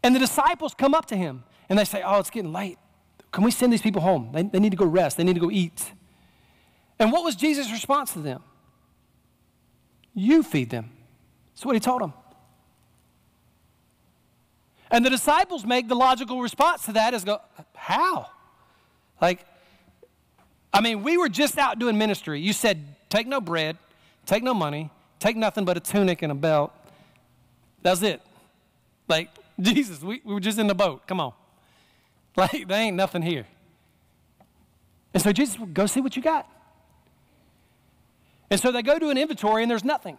[0.03, 2.79] and the disciples come up to Him and they say, Oh, it's getting late.
[3.31, 4.31] Can we send these people home?
[4.33, 5.93] They, they need to go rest, they need to go eat.
[6.99, 8.43] And what was Jesus' response to them?
[10.15, 10.96] You feed them.
[11.57, 12.13] That's what He told them.
[14.91, 17.41] And the disciples make the logical response to that is go,
[17.75, 18.29] How?
[19.21, 19.45] Like,
[20.73, 22.39] I mean, we were just out doing ministry.
[22.41, 23.79] You said, take no bread,
[24.27, 26.71] take no money, take nothing but a tunic and a belt.
[27.81, 28.21] That's it.
[29.09, 29.31] Like,
[29.61, 31.07] Jesus, we, we were just in the boat.
[31.07, 31.33] Come on.
[32.37, 33.47] Like, there ain't nothing here.
[35.15, 36.47] And so Jesus, go see what you got.
[38.51, 40.19] And so they go to an inventory and there's nothing.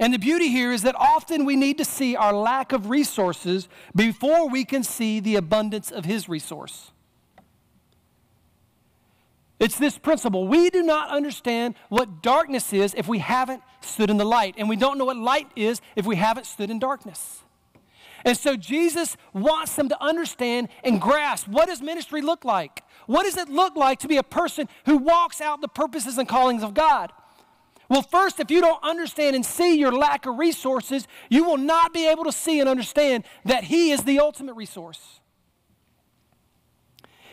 [0.00, 3.68] And the beauty here is that often we need to see our lack of resources
[3.94, 6.90] before we can see the abundance of His resource.
[9.60, 10.48] It's this principle.
[10.48, 14.54] We do not understand what darkness is if we haven't stood in the light.
[14.56, 17.42] And we don't know what light is if we haven't stood in darkness.
[18.24, 22.82] And so Jesus wants them to understand and grasp what does ministry look like?
[23.06, 26.26] What does it look like to be a person who walks out the purposes and
[26.26, 27.12] callings of God?
[27.90, 31.92] Well, first, if you don't understand and see your lack of resources, you will not
[31.92, 35.18] be able to see and understand that He is the ultimate resource.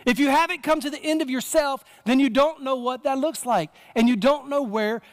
[0.04, 3.20] If you haven't come to the end of yourself, then you don't know what that
[3.20, 3.70] looks like.
[3.96, 5.04] And you don't know where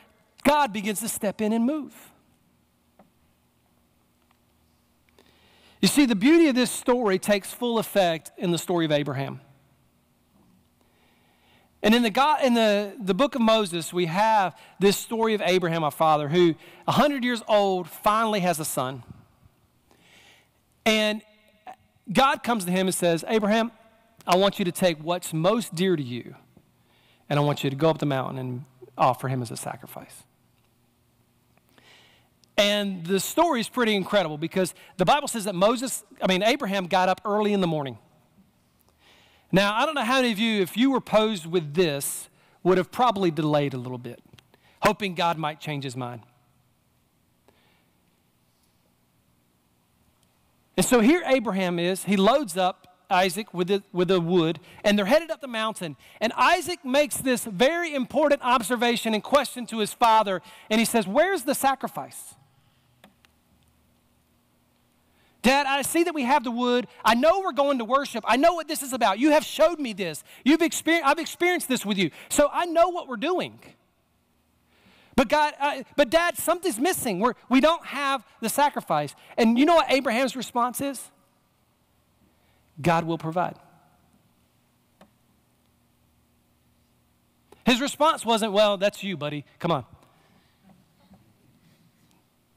[0.45, 1.95] God begins to step in and move.
[5.82, 9.42] You see, the beauty of this story takes full effect in the story of Abraham.
[11.85, 15.43] And in the, God, in the, the book of Moses, we have this story of
[15.43, 16.55] Abraham, our father, who,
[16.87, 19.03] 100 years old, finally has a son.
[20.87, 21.20] And
[22.11, 23.70] God comes to him and says, Abraham,
[24.26, 26.35] I want you to take what's most dear to you,
[27.28, 28.64] and I want you to go up the mountain and
[28.97, 30.22] offer him as a sacrifice.
[32.57, 36.87] And the story is pretty incredible because the Bible says that Moses, I mean, Abraham
[36.87, 37.99] got up early in the morning.
[39.55, 42.28] Now, I don't know how many of you, if you were posed with this,
[42.64, 44.20] would have probably delayed a little bit,
[44.82, 46.22] hoping God might change his mind.
[50.76, 54.98] And so here Abraham is, he loads up Isaac with the, with the wood, and
[54.98, 55.96] they're headed up the mountain.
[56.20, 61.07] And Isaac makes this very important observation and question to his father, and he says,
[61.07, 62.34] Where's the sacrifice?
[65.45, 66.86] Dad, I see that we have the wood.
[67.05, 68.24] I know we're going to worship.
[68.26, 69.18] I know what this is about.
[69.18, 70.24] You have showed me this.
[70.42, 72.11] You've experienced, I've experienced this with you.
[72.30, 73.61] So I know what we're doing.
[75.16, 77.20] But God, uh, but Dad, something's missing.
[77.20, 79.14] We're, we don't have the sacrifice.
[79.36, 81.11] And you know what Abraham's response is?
[82.80, 83.57] God will provide.
[87.66, 89.45] His response wasn't, Well, that's you, buddy.
[89.59, 89.84] Come on.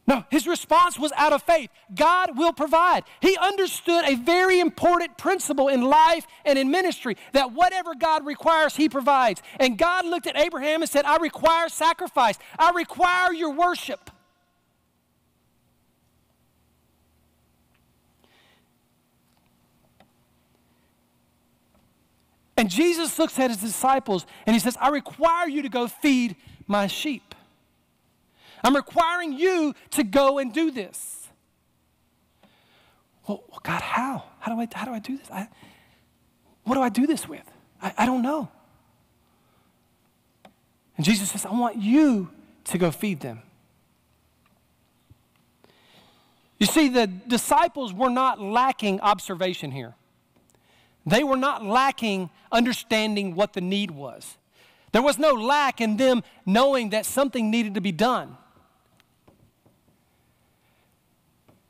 [0.08, 1.70] No, his response was out of faith.
[1.94, 3.04] God will provide.
[3.22, 8.78] He understood a very important principle in life and in ministry that whatever God requires,
[8.78, 9.42] he provides.
[9.60, 14.10] And God looked at Abraham and said, I require sacrifice, I require your worship.
[22.56, 26.38] And Jesus looks at his disciples and he says, I require you to go feed
[26.66, 27.27] my sheep.
[28.64, 31.28] I'm requiring you to go and do this.
[33.28, 34.24] Well, God, how?
[34.40, 35.30] How do I, how do, I do this?
[35.32, 35.48] I,
[36.64, 37.44] what do I do this with?
[37.82, 38.50] I, I don't know.
[40.96, 42.30] And Jesus says, I want you
[42.66, 43.42] to go feed them.
[46.60, 49.94] You see, the disciples were not lacking observation here.
[51.06, 54.38] They were not lacking understanding what the need was.
[54.92, 58.38] There was no lack in them knowing that something needed to be done.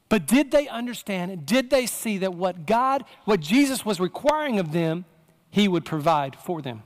[0.10, 1.46] But did they understand?
[1.46, 5.06] Did they see that what God, what Jesus was requiring of them,
[5.50, 6.84] He would provide for them?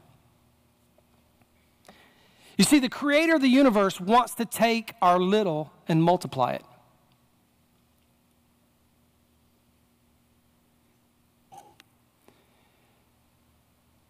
[2.58, 6.64] You see, the creator of the universe wants to take our little and multiply it.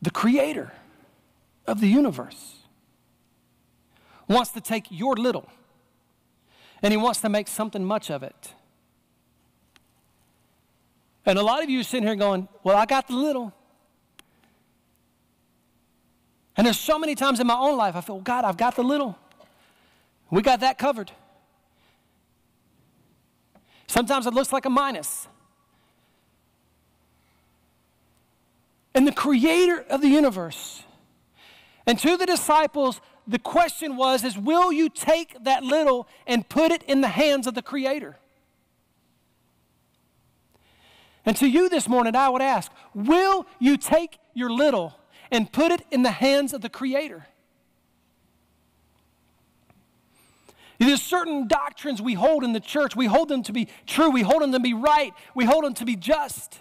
[0.02, 0.74] The creator
[1.68, 2.56] of the universe
[4.28, 5.48] wants to take your little
[6.82, 8.54] and he wants to make something much of it.
[11.26, 13.54] And a lot of you sitting here going, Well, I got the little.
[16.58, 18.84] And there's so many times in my own life I feel, God, I've got the
[18.84, 19.18] little.
[20.30, 21.12] We got that covered.
[23.88, 25.28] Sometimes it looks like a minus.
[28.94, 30.84] And the creator of the universe.
[31.86, 36.72] And to the disciples, the question was is will you take that little and put
[36.72, 38.18] it in the hands of the creator?
[41.26, 44.96] And to you this morning, I would ask, will you take your little
[45.30, 47.28] and put it in the hands of the creator?
[50.80, 52.96] There's certain doctrines we hold in the church.
[52.96, 54.10] We hold them to be true.
[54.10, 55.14] We hold them to be right.
[55.36, 56.60] We hold them to be just.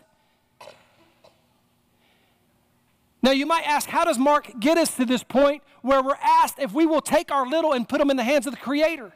[3.23, 6.59] Now, you might ask, how does Mark get us to this point where we're asked
[6.59, 9.13] if we will take our little and put them in the hands of the Creator?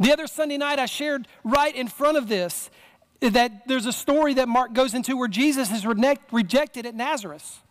[0.00, 2.70] The other Sunday night, I shared right in front of this
[3.20, 7.62] that there's a story that Mark goes into where Jesus is rejected at Nazareth.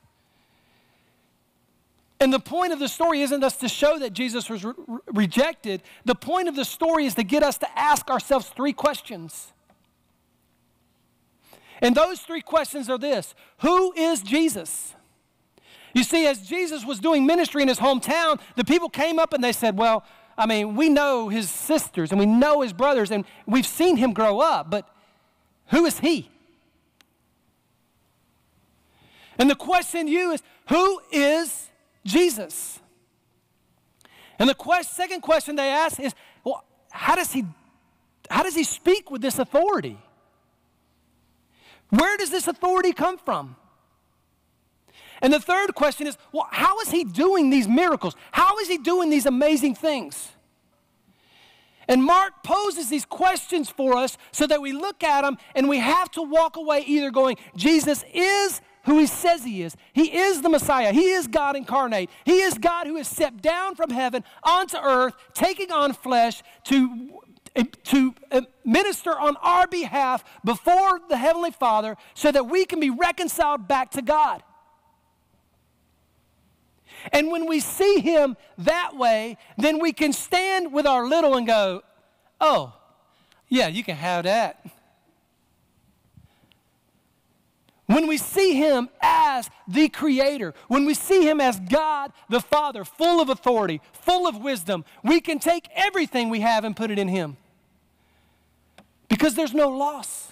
[2.20, 4.74] And the point of the story isn't us to show that Jesus was re-
[5.14, 5.84] rejected.
[6.06, 9.52] The point of the story is to get us to ask ourselves three questions.
[11.82, 14.94] And those three questions are this Who is Jesus?
[15.94, 19.44] You see, as Jesus was doing ministry in his hometown, the people came up and
[19.44, 20.06] they said, Well,
[20.38, 24.14] I mean, we know his sisters and we know his brothers and we've seen him
[24.14, 24.90] grow up, but
[25.68, 26.30] who is he?
[29.38, 31.70] And the question to you is, Who is
[32.06, 32.80] Jesus?
[34.38, 36.14] And the quest, second question they ask is,
[36.44, 37.46] Well, how does he,
[38.30, 39.98] how does he speak with this authority?
[41.90, 43.56] Where does this authority come from?
[45.22, 48.16] And the third question is well, how is he doing these miracles?
[48.32, 50.32] How is he doing these amazing things?
[51.88, 55.80] And Mark poses these questions for us so that we look at them and we
[55.80, 59.76] have to walk away either going, Jesus is who he says he is.
[59.94, 60.94] He is the Messiah.
[60.94, 62.10] He is God incarnate.
[62.24, 67.22] He is God who has stepped down from heaven onto earth, taking on flesh to
[67.84, 68.14] to
[68.66, 73.92] minister on our behalf before the Heavenly Father so that we can be reconciled back
[73.92, 74.44] to God.
[77.12, 81.46] And when we see Him that way, then we can stand with our little and
[81.46, 81.84] go,
[82.42, 82.74] oh,
[83.48, 84.66] yeah, you can have that.
[87.88, 92.84] When we see Him as the Creator, when we see Him as God the Father,
[92.84, 96.98] full of authority, full of wisdom, we can take everything we have and put it
[96.98, 97.38] in Him
[99.08, 100.32] because there's no loss.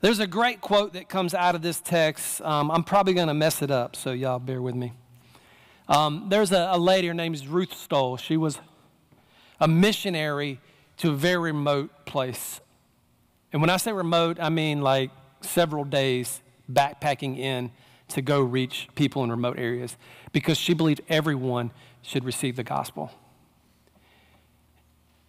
[0.00, 2.40] There's a great quote that comes out of this text.
[2.42, 4.92] Um, I'm probably going to mess it up, so y'all bear with me.
[5.88, 8.16] Um, there's a, a lady, her name is Ruth Stull.
[8.16, 8.60] She was
[9.58, 10.60] a missionary
[10.98, 12.60] to a very remote place.
[13.52, 17.72] And when I say remote, I mean like several days backpacking in
[18.08, 19.96] to go reach people in remote areas
[20.30, 21.72] because she believed everyone
[22.02, 23.10] should receive the gospel.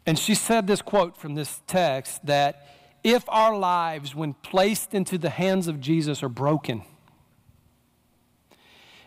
[0.06, 2.68] And she said this quote from this text that
[3.04, 6.84] if our lives, when placed into the hands of Jesus, are broken,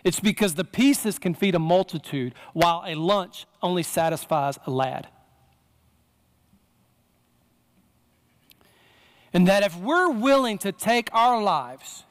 [0.04, 5.08] it's because the pieces can feed a multitude while a lunch only satisfies a lad.
[9.32, 12.04] And that if we're willing to take our lives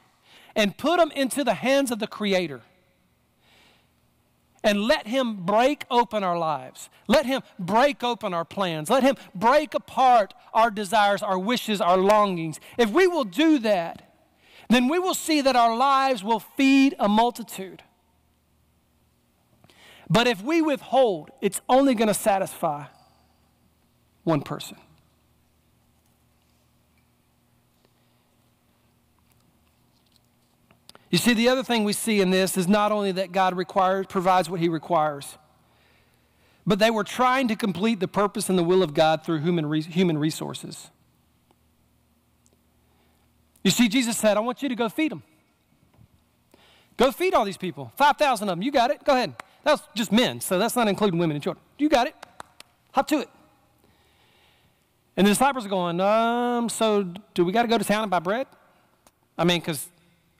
[0.56, 2.62] and put them into the hands of the Creator,
[4.64, 6.90] and let Him break open our lives.
[7.08, 8.90] Let Him break open our plans.
[8.90, 12.60] Let Him break apart our desires, our wishes, our longings.
[12.78, 14.14] If we will do that,
[14.70, 17.84] then we will see that our lives will feed a multitude.
[20.10, 22.86] But if we withhold, it's only going to satisfy
[24.24, 24.78] one person.
[31.12, 34.08] You see, the other thing we see in this is not only that God requires,
[34.08, 35.38] provides what he requires,
[36.66, 39.66] but they were trying to complete the purpose and the will of God through human,
[39.66, 40.90] re- human resources.
[43.62, 45.22] You see, Jesus said, I want you to go feed them.
[46.96, 47.92] Go feed all these people.
[47.98, 48.62] 5,000 of them.
[48.62, 49.04] You got it.
[49.04, 49.36] Go ahead.
[49.64, 51.64] That's just men, so that's not including women and children.
[51.78, 52.16] You got it.
[52.94, 53.30] Hop to it.
[55.18, 57.04] And the disciples are going, um, so
[57.34, 58.48] do we got to go to town and buy bread?
[59.38, 59.88] I mean, because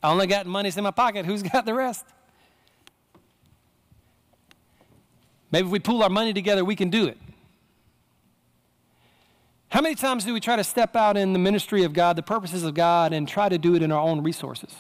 [0.04, 1.26] I only got money in my pocket.
[1.26, 2.06] Who's got the rest?
[5.52, 7.18] Maybe if we pool our money together, we can do it.
[9.70, 12.24] How many times do we try to step out in the ministry of God, the
[12.24, 14.76] purposes of God, and try to do it in our own resources?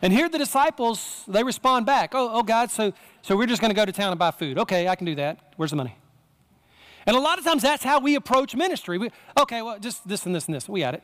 [0.00, 2.14] And here the disciples, they respond back.
[2.14, 4.58] Oh, oh God, so, so we're just going to go to town and buy food.
[4.58, 5.54] Okay, I can do that.
[5.56, 5.96] Where's the money?
[7.04, 8.98] And a lot of times that's how we approach ministry.
[8.98, 10.68] We, okay, well, just this and this and this.
[10.68, 11.02] We got it.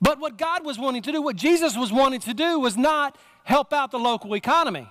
[0.00, 3.18] But what God was wanting to do, what Jesus was wanting to do, was not
[3.44, 4.88] help out the local economy.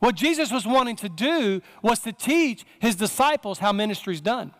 [0.00, 4.52] What Jesus was wanting to do was to teach his disciples how ministry is done.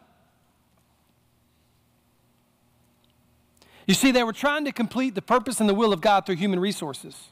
[3.87, 6.37] You see, they were trying to complete the purpose and the will of God through
[6.37, 7.29] human resources.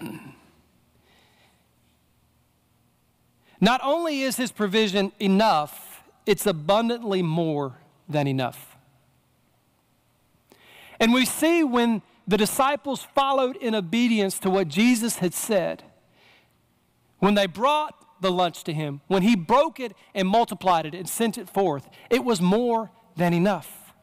[3.60, 5.91] Not only is his provision enough,
[6.26, 8.76] it's abundantly more than enough.
[11.00, 15.82] And we see when the disciples followed in obedience to what Jesus had said,
[17.18, 21.08] when they brought the lunch to him, when he broke it and multiplied it and
[21.08, 23.94] sent it forth, it was more than enough.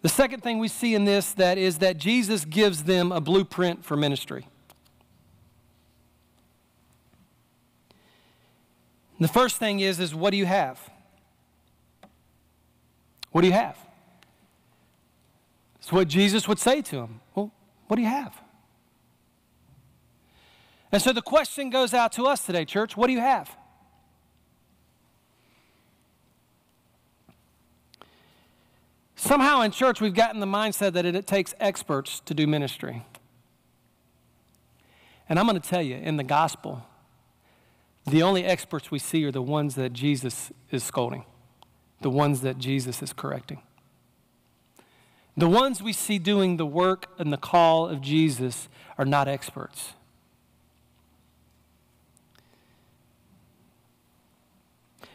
[0.00, 3.84] The second thing we see in this that is that Jesus gives them a blueprint
[3.84, 4.48] for ministry.
[9.22, 10.80] The first thing is is what do you have?
[13.30, 13.78] What do you have?
[15.78, 17.20] It's what Jesus would say to him.
[17.34, 17.52] Well,
[17.86, 18.36] what do you have?
[20.90, 22.96] And so the question goes out to us today, church.
[22.96, 23.56] What do you have?
[29.14, 33.06] Somehow in church, we've gotten the mindset that it takes experts to do ministry.
[35.28, 36.84] And I'm going to tell you, in the gospel,
[38.06, 41.24] the only experts we see are the ones that Jesus is scolding,
[42.00, 43.62] the ones that Jesus is correcting.
[45.36, 49.94] The ones we see doing the work and the call of Jesus are not experts.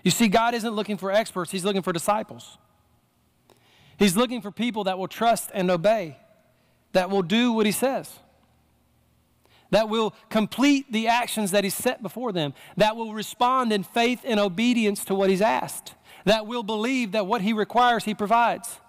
[0.03, 2.57] You see, God isn't looking for experts, He's looking for disciples.
[3.97, 6.17] He's looking for people that will trust and obey,
[6.93, 8.19] that will do what he says,
[9.69, 14.21] that will complete the actions that he's set before them, that will respond in faith
[14.25, 15.95] and obedience to what he's asked,
[16.25, 18.79] that will believe that what he requires, he provides.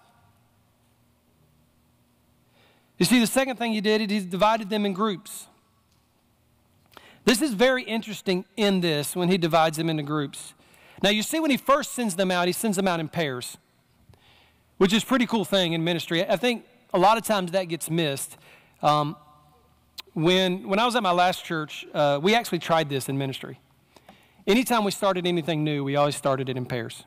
[2.97, 5.47] You see, the second thing he did, is he divided them in groups.
[7.25, 10.53] This is very interesting in this when he divides them into groups.
[11.01, 13.57] Now, you see, when he first sends them out, he sends them out in pairs
[14.79, 16.25] which is pretty cool thing in ministry.
[16.25, 18.37] I think a lot of times that gets missed.
[18.81, 19.15] Um,
[20.23, 23.59] when, when I was at my last church, uh, we actually tried this in ministry.
[24.47, 27.03] Anytime we started anything new, we always started it in pairs.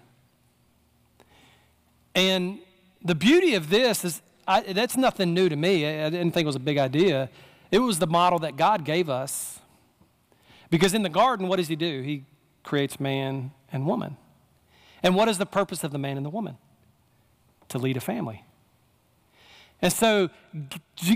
[2.15, 2.59] And
[3.03, 5.87] the beauty of this is I, that's nothing new to me.
[5.87, 7.31] I, didn't think it was a big idea.
[7.71, 9.61] It was the model that God gave us.
[10.69, 12.03] Because in the garden, what does He do?
[12.03, 12.25] He
[12.65, 14.17] creates man and woman.
[15.03, 16.57] And what is the purpose of the man and the woman?
[17.73, 18.45] to lead a family.
[19.83, 20.31] And so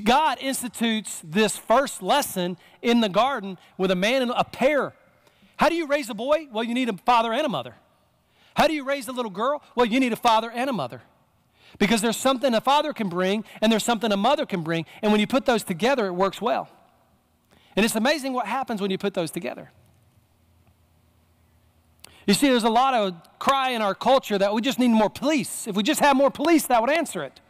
[0.03, 4.93] God institutes this first lesson in the garden with a man and a pair.
[5.57, 6.49] How do you raise a boy?
[6.53, 7.77] Well, you need a father and a mother.
[8.57, 9.63] How do you raise a little girl?
[9.77, 11.03] Well, you need a father and a mother.
[11.79, 14.85] Because there's something a father can bring and there's something a mother can bring.
[15.01, 16.69] And when you put those together, it works well.
[17.77, 19.71] And it's amazing what happens when you put those together.
[22.27, 25.11] You see, there's a lot of cry in our culture that we just need more
[25.11, 25.69] police.
[25.69, 27.41] If we just had more police, that would answer it.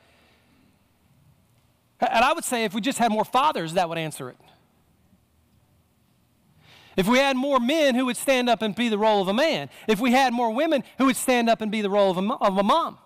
[2.00, 4.36] And I would say if we just had more fathers, that would answer it.
[6.96, 9.34] If we had more men who would stand up and be the role of a
[9.34, 9.68] man.
[9.86, 12.32] If we had more women who would stand up and be the role of a,
[12.34, 12.98] of a mom.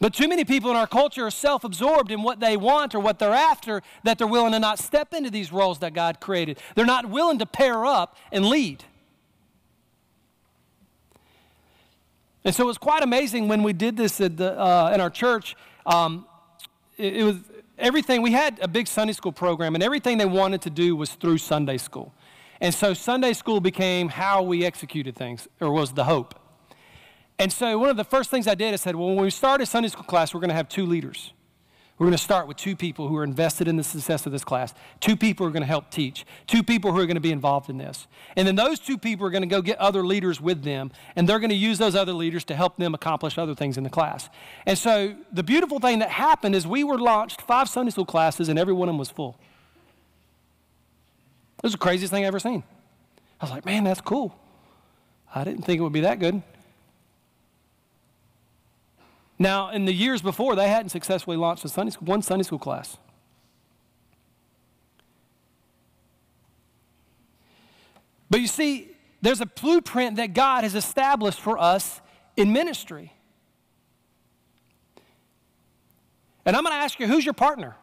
[0.00, 3.00] But too many people in our culture are self absorbed in what they want or
[3.00, 6.58] what they're after that they're willing to not step into these roles that God created.
[6.74, 8.84] They're not willing to pair up and lead.
[12.44, 15.10] And so it was quite amazing when we did this at the, uh, in our
[15.10, 15.54] church.
[15.84, 16.26] Um,
[17.00, 17.36] it, was
[17.78, 21.10] everything, we had a big Sunday school program, and everything they wanted to do was
[21.14, 22.12] through Sunday school.
[22.60, 26.34] And so Sunday school became how we executed things, or was the hope.
[27.38, 29.62] And so one of the first things I did, I said, well, when we start
[29.62, 31.32] a Sunday school class, we're going to have two leaders.
[32.00, 34.42] We're going to start with two people who are invested in the success of this
[34.42, 37.30] class, two people are going to help teach, two people who are going to be
[37.30, 38.06] involved in this.
[38.36, 41.28] And then those two people are going to go get other leaders with them, and
[41.28, 43.90] they're going to use those other leaders to help them accomplish other things in the
[43.90, 44.30] class.
[44.64, 48.48] And so the beautiful thing that happened is we were launched five Sunday school classes,
[48.48, 49.36] and every one of them was full.
[51.58, 52.62] It was the craziest thing I've ever seen.
[53.42, 54.34] I was like, man, that's cool.
[55.34, 56.42] I didn't think it would be that good.
[59.40, 62.58] Now, in the years before, they hadn't successfully launched a Sunday school, one Sunday school
[62.58, 62.98] class.
[68.28, 68.90] But you see,
[69.22, 72.02] there's a blueprint that God has established for us
[72.36, 73.14] in ministry.
[76.44, 77.76] And I'm going to ask you who's your partner?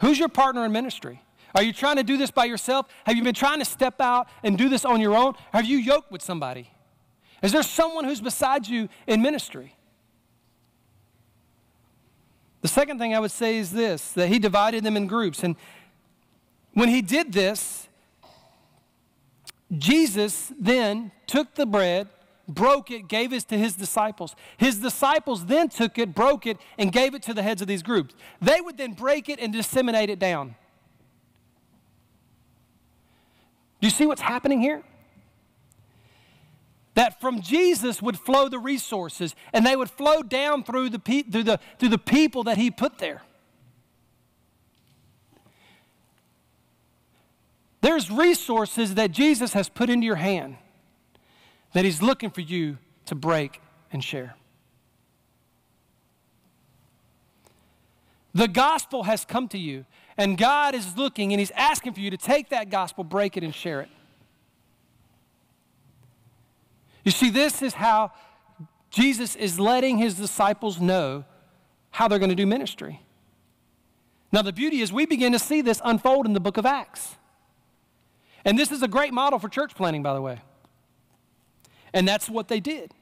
[0.00, 1.22] Who's your partner in ministry?
[1.54, 2.86] Are you trying to do this by yourself?
[3.06, 5.34] Have you been trying to step out and do this on your own?
[5.52, 6.73] Have you yoked with somebody?
[7.44, 9.76] Is there someone who's beside you in ministry?
[12.62, 15.44] The second thing I would say is this that he divided them in groups.
[15.44, 15.54] And
[16.72, 17.86] when he did this,
[19.76, 22.08] Jesus then took the bread,
[22.48, 24.34] broke it, gave it to his disciples.
[24.56, 27.82] His disciples then took it, broke it, and gave it to the heads of these
[27.82, 28.14] groups.
[28.40, 30.54] They would then break it and disseminate it down.
[33.82, 34.82] Do you see what's happening here?
[36.94, 41.22] That from Jesus would flow the resources and they would flow down through the, pe-
[41.22, 43.22] through the, through the people that he put there.
[47.80, 50.56] There's resources that Jesus has put into your hand
[51.74, 53.60] that he's looking for you to break
[53.92, 54.36] and share.
[58.32, 59.84] The gospel has come to you,
[60.16, 63.44] and God is looking and he's asking for you to take that gospel, break it,
[63.44, 63.88] and share it.
[67.04, 68.12] You see, this is how
[68.90, 71.24] Jesus is letting his disciples know
[71.90, 73.00] how they're going to do ministry.
[74.32, 77.14] Now, the beauty is we begin to see this unfold in the book of Acts.
[78.44, 80.40] And this is a great model for church planning, by the way.
[81.92, 82.92] And that's what they did.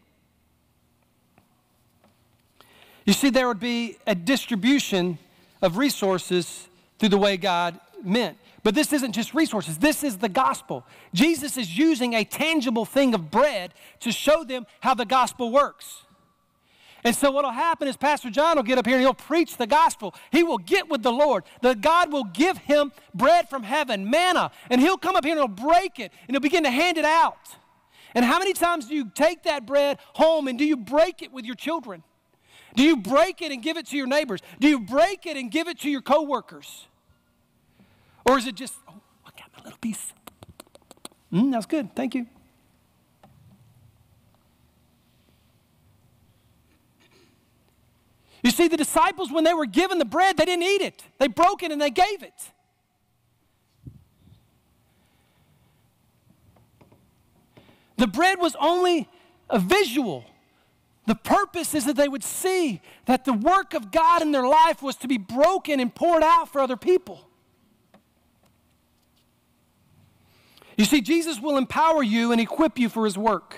[3.05, 5.19] You see, there would be a distribution
[5.61, 8.37] of resources through the way God meant.
[8.63, 10.87] But this isn't just resources, this is the gospel.
[11.13, 16.05] Jesus is using a tangible thing of bread to show them how the gospel works.
[17.05, 19.67] And so what'll happen is Pastor John will get up here and he'll preach the
[19.67, 20.15] gospel.
[20.31, 21.43] He will get with the Lord.
[21.61, 25.41] The God will give him bread from heaven, manna, and he'll come up here and
[25.41, 27.57] he'll break it and he'll begin to hand it out.
[28.15, 31.33] And how many times do you take that bread home and do you break it
[31.33, 32.05] with your children?
[32.77, 34.41] Do you break it and give it to your neighbors?
[34.61, 36.87] Do you break it and give it to your coworkers?
[38.25, 40.13] Or is it just, oh, I got my little piece?
[41.33, 41.95] Mm, that's good.
[41.95, 42.27] Thank you.
[48.43, 51.05] You see, the disciples, when they were given the bread, they didn't eat it.
[51.19, 52.51] They broke it and they gave it.
[57.97, 59.09] The bread was only
[59.49, 60.25] a visual.
[61.07, 64.83] The purpose is that they would see that the work of God in their life
[64.83, 67.29] was to be broken and poured out for other people.
[70.77, 73.57] You see, Jesus will empower you and equip you for his work.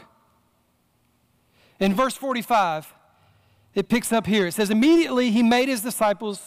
[1.81, 2.93] In verse 45,
[3.75, 4.47] it picks up here.
[4.47, 6.43] It says, Immediately he made his disciples.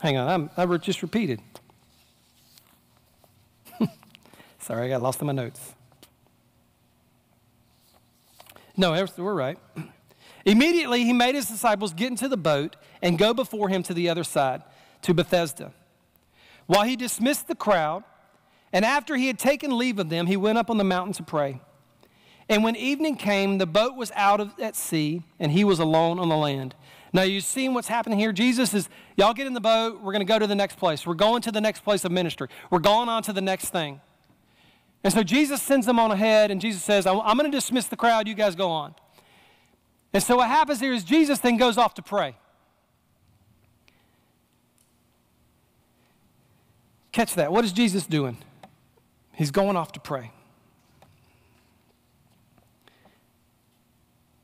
[0.00, 1.40] Hang on, I'm, I just repeated.
[4.58, 5.74] Sorry, I got lost in my notes.
[8.76, 9.58] No, we're right.
[10.46, 14.08] Immediately he made his disciples get into the boat and go before him to the
[14.08, 14.62] other side,
[15.02, 15.72] to Bethsaida.
[16.66, 18.04] While he dismissed the crowd,
[18.72, 21.22] and after he had taken leave of them, he went up on the mountain to
[21.22, 21.60] pray.
[22.48, 26.18] And when evening came, the boat was out of, at sea, and he was alone
[26.18, 26.74] on the land.
[27.12, 28.32] Now, you seeing what's happening here?
[28.32, 31.06] Jesus is, y'all get in the boat, we're going to go to the next place.
[31.06, 32.48] We're going to the next place of ministry.
[32.70, 34.00] We're going on to the next thing.
[35.02, 37.96] And so Jesus sends them on ahead, and Jesus says, I'm going to dismiss the
[37.96, 38.94] crowd, you guys go on.
[40.12, 42.36] And so what happens here is Jesus then goes off to pray.
[47.12, 47.50] Catch that.
[47.52, 48.36] What is Jesus doing?
[49.40, 50.32] He's going off to pray.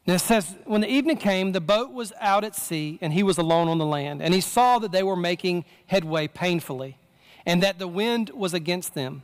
[0.06, 3.22] And it says, when the evening came, the boat was out at sea, and he
[3.22, 4.22] was alone on the land.
[4.22, 6.96] And he saw that they were making headway painfully,
[7.44, 9.20] and that the wind was against them.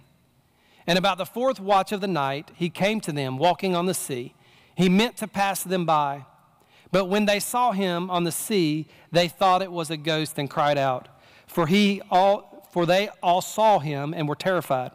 [0.87, 3.95] And about the fourth watch of the night, he came to them walking on the
[3.95, 4.35] sea.
[4.75, 6.27] He meant to pass them by.
[6.91, 10.51] But when they saw him on the sea, they thought it was a ghost and
[10.51, 11.09] cried out,
[11.47, 14.91] for, he all, for they all saw him and were terrified.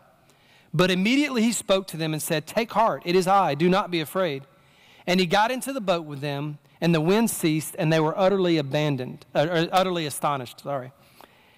[0.77, 3.89] But immediately he spoke to them and said, Take heart, it is I, do not
[3.89, 4.43] be afraid.
[5.07, 8.15] And he got into the boat with them, and the wind ceased, and they were
[8.15, 10.91] utterly abandoned, uh, or utterly astonished, sorry.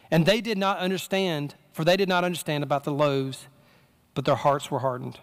[0.09, 3.49] And they did not understand, for they did not understand about the loaves,
[4.13, 5.19] but their hearts were hardened.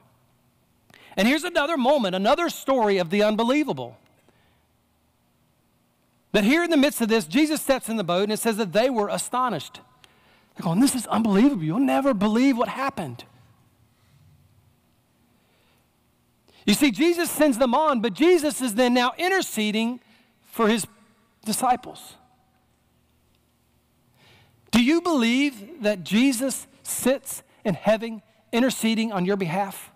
[1.16, 3.96] And here's another moment, another story of the unbelievable.
[6.32, 8.58] That here in the midst of this, Jesus steps in the boat and it says
[8.58, 9.80] that they were astonished.
[10.54, 11.64] They're going, This is unbelievable.
[11.64, 13.24] You'll never believe what happened.
[16.66, 20.00] You see, Jesus sends them on, but Jesus is then now interceding
[20.42, 20.86] for his
[21.44, 22.16] disciples.
[24.72, 28.20] Do you believe that Jesus sits in heaven
[28.52, 29.92] interceding on your behalf?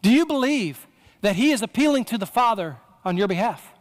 [0.00, 0.86] Do you believe
[1.20, 3.72] that he is appealing to the Father on your behalf?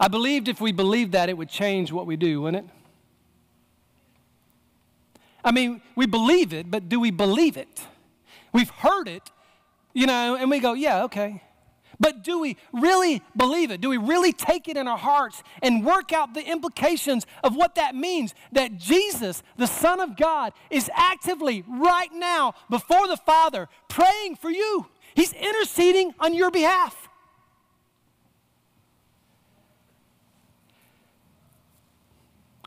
[0.00, 2.77] I believed if we believed that, it would change what we do, wouldn't it?
[5.44, 7.86] I mean, we believe it, but do we believe it?
[8.52, 9.30] We've heard it,
[9.94, 11.42] you know, and we go, yeah, okay.
[12.00, 13.80] But do we really believe it?
[13.80, 17.74] Do we really take it in our hearts and work out the implications of what
[17.74, 18.34] that means?
[18.52, 24.50] That Jesus, the Son of God, is actively right now before the Father praying for
[24.50, 24.86] you.
[25.14, 27.07] He's interceding on your behalf.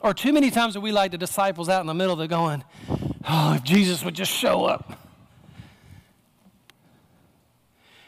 [0.02, 2.64] Or too many times are we like the disciples out in the middle, they're going,
[3.28, 4.98] Oh, if Jesus would just show up.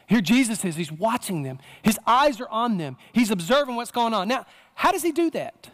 [0.07, 1.59] Here Jesus is, he's watching them.
[1.81, 2.97] His eyes are on them.
[3.13, 4.27] He's observing what's going on.
[4.27, 5.69] Now, how does he do that?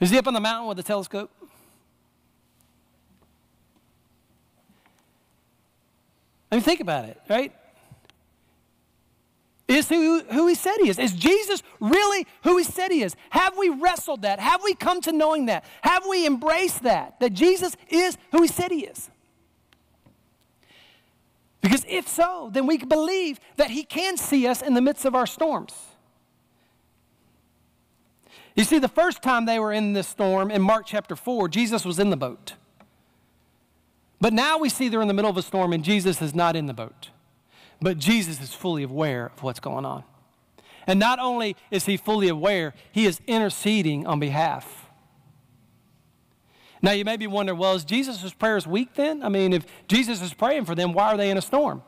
[0.00, 1.30] Is he up on the mountain with a telescope?
[6.50, 7.52] I mean, think about it, right?
[9.68, 10.98] Is who, who he said he is?
[10.98, 13.14] Is Jesus really who he said he is?
[13.30, 14.40] Have we wrestled that?
[14.40, 15.64] Have we come to knowing that?
[15.82, 17.20] Have we embraced that?
[17.20, 19.10] That Jesus is who he said he is?
[21.60, 25.14] Because if so, then we believe that he can see us in the midst of
[25.14, 25.74] our storms.
[28.54, 31.84] You see, the first time they were in this storm in Mark chapter 4, Jesus
[31.84, 32.54] was in the boat.
[34.20, 36.56] But now we see they're in the middle of a storm and Jesus is not
[36.56, 37.10] in the boat.
[37.80, 40.04] But Jesus is fully aware of what's going on.
[40.86, 44.86] And not only is he fully aware, he is interceding on behalf.
[46.80, 49.22] Now, you may be wondering, well, is Jesus' prayers weak then?
[49.22, 51.82] I mean, if Jesus is praying for them, why are they in a storm?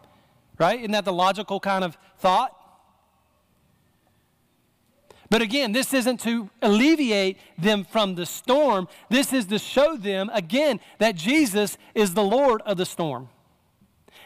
[0.59, 0.80] Right?
[0.80, 2.57] Isn't that the logical kind of thought?
[5.30, 8.88] But again, this isn't to alleviate them from the storm.
[9.09, 13.28] This is to show them, again, that Jesus is the Lord of the storm.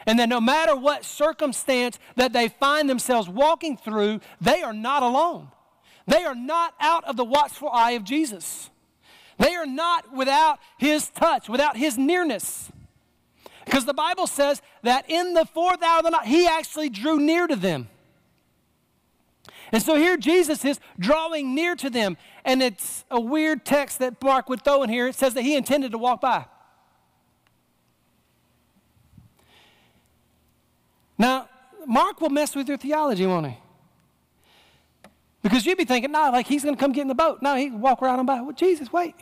[0.05, 5.03] And that no matter what circumstance that they find themselves walking through, they are not
[5.03, 5.49] alone.
[6.07, 8.69] They are not out of the watchful eye of Jesus.
[9.37, 12.71] They are not without his touch, without his nearness.
[13.65, 17.19] Because the Bible says that in the fourth hour of the night, he actually drew
[17.19, 17.89] near to them.
[19.71, 22.17] And so here Jesus is drawing near to them.
[22.45, 25.07] And it's a weird text that Mark would throw in here.
[25.07, 26.45] It says that he intended to walk by.
[31.17, 31.47] Now,
[31.85, 33.57] Mark will mess with your theology, won't he?
[35.41, 37.41] Because you'd be thinking, no, like he's going to come get in the boat.
[37.41, 38.41] No, he can walk around and by.
[38.41, 39.15] Well, Jesus, wait.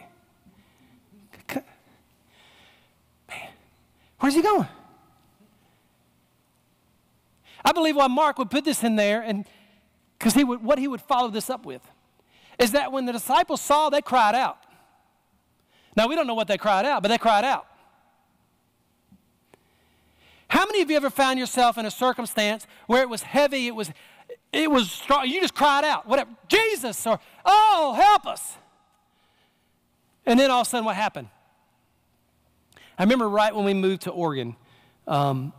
[3.29, 3.49] Man,
[4.19, 4.67] where's he going?
[7.65, 9.45] I believe why Mark would put this in there, and
[10.17, 11.81] because he would, what he would follow this up with,
[12.57, 14.57] is that when the disciples saw, they cried out.
[15.95, 17.67] Now we don't know what they cried out, but they cried out.
[20.53, 23.73] How many of you ever found yourself in a circumstance where it was heavy, it
[23.73, 23.91] was,
[24.51, 28.55] it was strong, you just cried out, whatever, Jesus, or, oh, help us.
[30.27, 31.29] And then all of a sudden, what happened?
[32.99, 34.55] I remember right when we moved to Oregon,
[35.07, 35.53] um,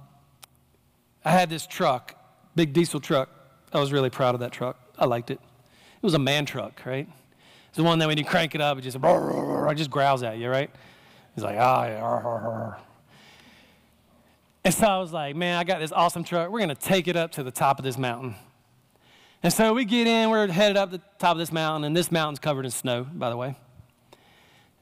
[1.25, 2.15] I had this truck,
[2.55, 3.31] big diesel truck.
[3.73, 4.79] I was really proud of that truck.
[4.97, 5.41] I liked it.
[5.41, 7.09] It was a man truck, right?
[7.67, 10.39] It's the one that when you crank it up, it just, it just growls at
[10.39, 10.71] you, right?
[11.35, 12.75] He's like, ah, yeah,
[14.65, 16.51] and so I was like, man, I got this awesome truck.
[16.51, 18.35] We're going to take it up to the top of this mountain.
[19.43, 22.11] And so we get in, we're headed up the top of this mountain, and this
[22.11, 23.57] mountain's covered in snow, by the way.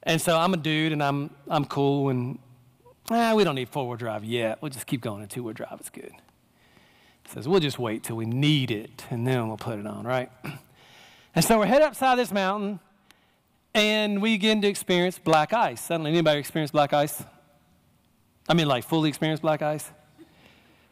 [0.04, 2.38] And so I'm a dude, and I'm, I'm cool, and
[3.10, 4.62] eh, we don't need four wheel drive yet.
[4.62, 5.78] We'll just keep going in two wheel drive.
[5.80, 6.12] It's good.
[7.24, 10.06] He says, we'll just wait till we need it, and then we'll put it on,
[10.06, 10.30] right?
[11.34, 12.78] And so we're headed upside this mountain,
[13.74, 15.80] and we begin to experience black ice.
[15.80, 17.24] Suddenly, anybody experience black ice?
[18.48, 19.90] I mean, like fully experienced black ice?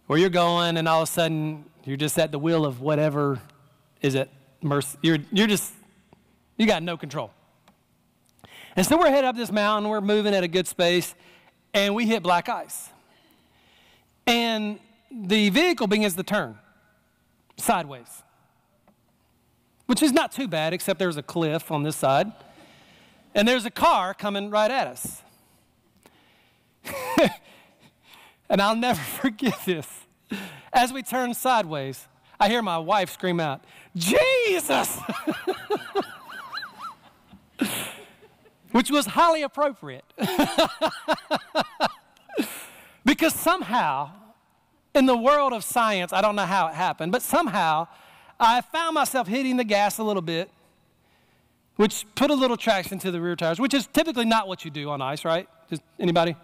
[0.06, 3.40] Where you're going, and all of a sudden, you're just at the will of whatever
[4.00, 4.30] is it
[4.62, 4.98] mercy.
[5.02, 5.72] You're, you're just,
[6.56, 7.30] you got no control.
[8.76, 11.14] And so we're headed up this mountain, we're moving at a good space,
[11.74, 12.88] and we hit black ice.
[14.26, 14.78] And
[15.10, 16.56] the vehicle begins to turn
[17.56, 18.22] sideways,
[19.86, 22.30] which is not too bad, except there's a cliff on this side,
[23.34, 25.22] and there's a car coming right at us.
[28.48, 29.86] and I'll never forget this.
[30.72, 32.06] As we turn sideways,
[32.38, 33.64] I hear my wife scream out,
[33.96, 34.98] Jesus!
[38.72, 40.04] Which was highly appropriate.
[43.04, 44.12] because somehow,
[44.94, 47.88] in the world of science, I don't know how it happened, but somehow
[48.38, 50.50] I found myself hitting the gas a little bit,
[51.76, 54.70] which put a little traction to the rear tires, which is typically not what you
[54.70, 55.48] do on ice, right?
[55.68, 56.36] Just anybody?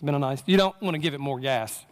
[0.00, 1.84] It's been a nice, You don't want to give it more gas.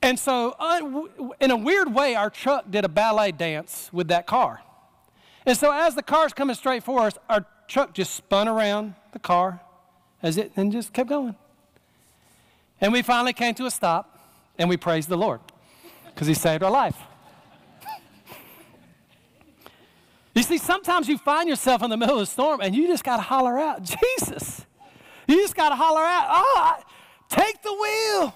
[0.00, 4.24] And so, uh, in a weird way, our truck did a ballet dance with that
[4.24, 4.62] car.
[5.44, 9.18] And so, as the car's coming straight for us, our truck just spun around the
[9.18, 9.58] car
[10.22, 11.34] as it and just kept going.
[12.80, 14.20] And we finally came to a stop,
[14.56, 15.40] and we praised the Lord
[16.14, 16.96] because He saved our life.
[20.32, 23.02] you see, sometimes you find yourself in the middle of a storm, and you just
[23.02, 24.64] got to holler out, Jesus.
[25.28, 26.82] You just got to holler out, oh, I-
[27.28, 28.34] take the wheel.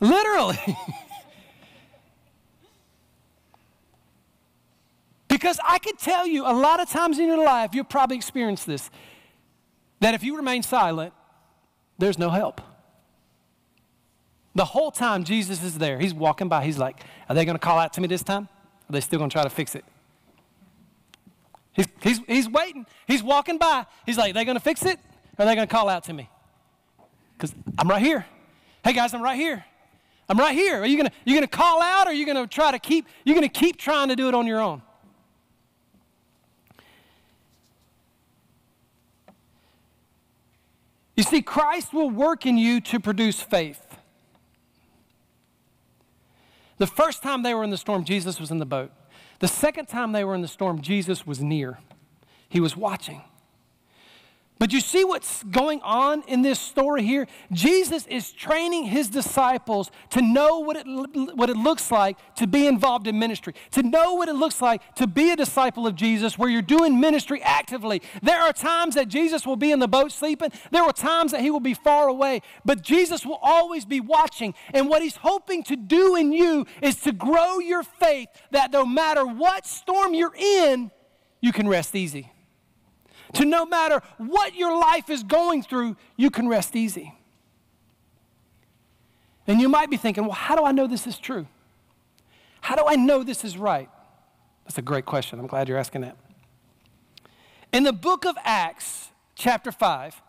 [0.00, 0.58] Literally.
[5.28, 8.64] because I could tell you a lot of times in your life, you'll probably experience
[8.64, 8.88] this,
[9.98, 11.12] that if you remain silent,
[11.98, 12.60] there's no help.
[14.54, 17.60] The whole time Jesus is there, he's walking by, he's like, Are they going to
[17.60, 18.48] call out to me this time?
[18.88, 19.84] Are they still going to try to fix it?
[21.80, 22.84] He's, he's, he's waiting.
[23.06, 23.86] He's walking by.
[24.04, 24.98] He's like, they going to fix it?
[25.38, 26.28] Or are they going to call out to me?
[27.36, 28.26] Because I'm right here.
[28.84, 29.64] Hey guys, I'm right here.
[30.28, 30.80] I'm right here.
[30.80, 33.34] Are you gonna you gonna call out or are you gonna try to keep you're
[33.34, 34.80] gonna keep trying to do it on your own?
[41.16, 43.84] You see, Christ will work in you to produce faith.
[46.78, 48.92] The first time they were in the storm, Jesus was in the boat.
[49.40, 51.78] The second time they were in the storm, Jesus was near.
[52.48, 53.22] He was watching.
[54.60, 57.26] But you see what's going on in this story here?
[57.50, 60.86] Jesus is training his disciples to know what it,
[61.34, 64.82] what it looks like to be involved in ministry, to know what it looks like
[64.96, 68.02] to be a disciple of Jesus where you're doing ministry actively.
[68.22, 71.40] There are times that Jesus will be in the boat sleeping, there are times that
[71.40, 74.52] he will be far away, but Jesus will always be watching.
[74.74, 78.84] And what he's hoping to do in you is to grow your faith that no
[78.84, 80.90] matter what storm you're in,
[81.40, 82.30] you can rest easy
[83.34, 87.14] to no matter what your life is going through, you can rest easy.
[89.46, 91.46] And you might be thinking, well, how do I know this is true?
[92.60, 93.88] How do I know this is right?
[94.64, 95.38] That's a great question.
[95.38, 96.16] I'm glad you're asking that.
[97.72, 100.20] In the book of Acts, chapter 5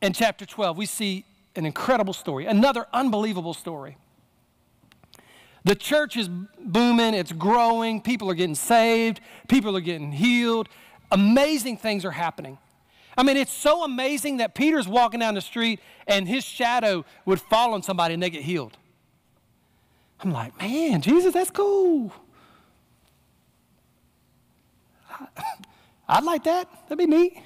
[0.00, 1.24] and chapter 12, we see
[1.56, 3.96] an incredible story, another unbelievable story.
[5.64, 10.68] The church is booming, it's growing, people are getting saved, people are getting healed,
[11.12, 12.58] amazing things are happening.
[13.16, 17.40] I mean, it's so amazing that Peter's walking down the street and his shadow would
[17.40, 18.76] fall on somebody and they get healed.
[20.20, 22.12] I'm like, man, Jesus, that's cool.
[26.08, 26.68] I'd like that.
[26.88, 27.36] That'd be neat.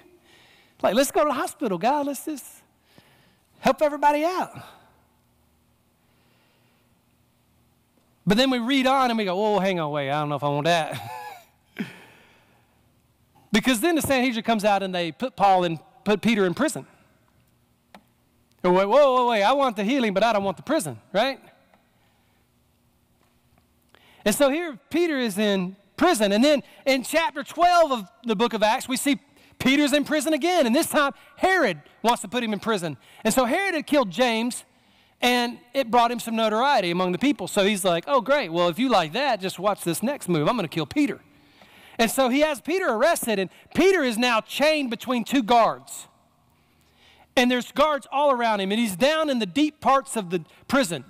[0.83, 2.07] Like, let's go to the hospital, God.
[2.07, 2.45] Let's just
[3.59, 4.53] help everybody out.
[8.27, 10.37] But then we read on and we go, oh, hang on, wait, I don't know
[10.37, 11.23] if I want that.
[13.57, 16.87] Because then the Sanhedrin comes out and they put Paul and put Peter in prison.
[18.63, 21.41] Wait, whoa, whoa, wait, I want the healing, but I don't want the prison, right?
[24.27, 26.33] And so here Peter is in prison.
[26.33, 29.19] And then in chapter 12 of the book of Acts, we see
[29.59, 30.67] Peter's in prison again.
[30.67, 32.99] And this time Herod wants to put him in prison.
[33.25, 34.67] And so Herod had killed James,
[35.23, 37.49] and it brought him some notoriety among the people.
[37.49, 38.53] So he's like, oh, great.
[38.53, 40.47] Well, if you like that, just watch this next move.
[40.47, 41.23] I'm going to kill Peter.
[41.99, 46.09] And so he has Peter arrested, and Peter is now chained between two guards.
[47.37, 50.45] And there's guards all around him, and he's down in the deep parts of the
[50.69, 51.05] prison.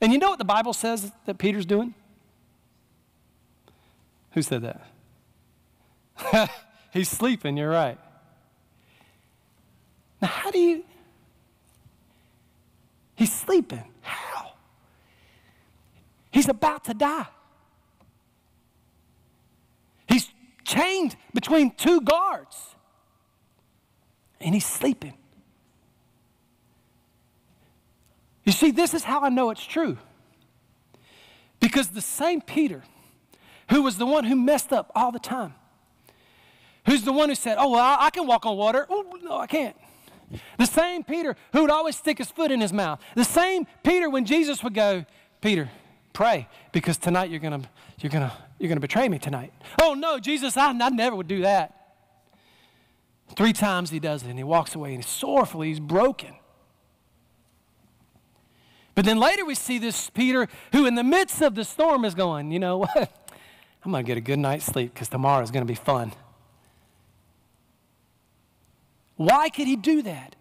[0.00, 1.94] And you know what the Bible says that Peter's doing?
[4.32, 6.50] Who said that?
[6.92, 7.98] he's sleeping, you're right.
[10.20, 10.84] Now, how do you?
[13.14, 13.84] He's sleeping.
[14.02, 14.52] How?
[16.30, 17.26] He's about to die.
[20.66, 22.74] Chained between two guards.
[24.40, 25.14] And he's sleeping.
[28.44, 29.96] You see, this is how I know it's true.
[31.60, 32.82] Because the same Peter,
[33.70, 35.54] who was the one who messed up all the time,
[36.84, 38.86] who's the one who said, Oh, well, I, can walk on water.
[38.90, 39.76] Oh, no, I can't.
[40.58, 43.00] The same Peter who would always stick his foot in his mouth.
[43.14, 45.04] The same Peter when Jesus would go,
[45.40, 45.70] Peter,
[46.16, 47.68] pray because tonight you're going to
[48.00, 49.52] you're going to you're going to betray me tonight.
[49.82, 51.74] Oh no, Jesus, I, I never would do that.
[53.36, 56.34] Three times he does it and he walks away and he's sorrowful, he's broken.
[58.94, 62.14] But then later we see this Peter who, in the midst of the storm, is
[62.14, 62.96] going, You know what?
[63.84, 66.12] I'm going to get a good night's sleep because tomorrow is going to be fun.
[69.16, 70.35] Why could he do that?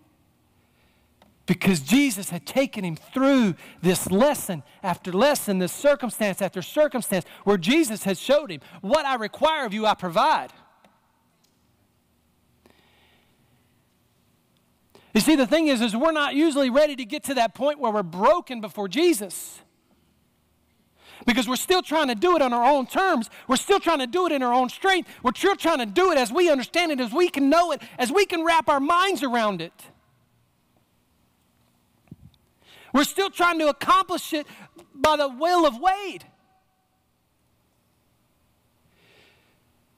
[1.46, 7.58] Because Jesus had taken him through this lesson after lesson, this circumstance after circumstance, where
[7.58, 10.52] Jesus had showed him, What I require of you, I provide.
[15.14, 17.80] You see, the thing is, is we're not usually ready to get to that point
[17.80, 19.62] where we're broken before Jesus.
[21.26, 23.30] Because we're still trying to do it on our own terms.
[23.48, 25.10] We're still trying to do it in our own strength.
[25.24, 27.82] We're still trying to do it as we understand it, as we can know it,
[27.98, 29.72] as we can wrap our minds around it.
[32.96, 34.48] We're still trying to accomplish it
[34.94, 36.24] by the will of Wade.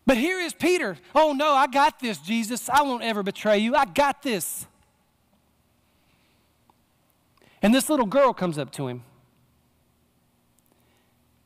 [0.07, 0.97] But here is Peter.
[1.13, 2.67] Oh no, I got this, Jesus.
[2.67, 3.75] I won't ever betray you.
[3.75, 4.65] I got this.
[7.61, 9.03] And this little girl comes up to him.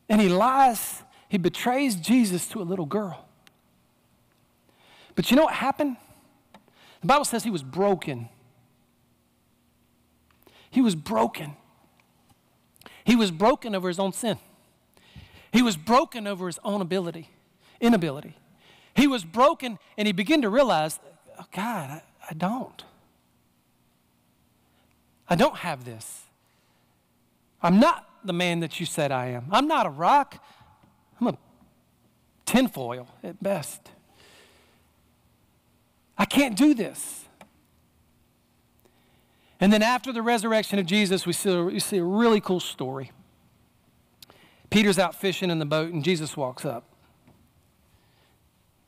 [0.07, 3.27] And he lies, he betrays Jesus to a little girl.
[5.15, 5.97] But you know what happened?
[7.01, 8.29] The Bible says he was broken.
[10.71, 11.55] He was broken.
[13.03, 14.37] He was broken over his own sin.
[15.51, 17.29] He was broken over his own ability,
[17.79, 18.37] inability.
[18.95, 20.99] He was broken and he began to realize,
[21.37, 22.83] oh God, I, I don't.
[25.29, 26.23] I don't have this.
[27.61, 29.45] I'm not the man that you said I am.
[29.51, 30.43] I'm not a rock.
[31.19, 31.37] I'm a
[32.45, 33.91] tinfoil at best.
[36.17, 37.20] I can't do this.
[39.61, 43.11] And then after the resurrection of Jesus, we see, we see a really cool story.
[44.71, 46.85] Peter's out fishing in the boat, and Jesus walks up.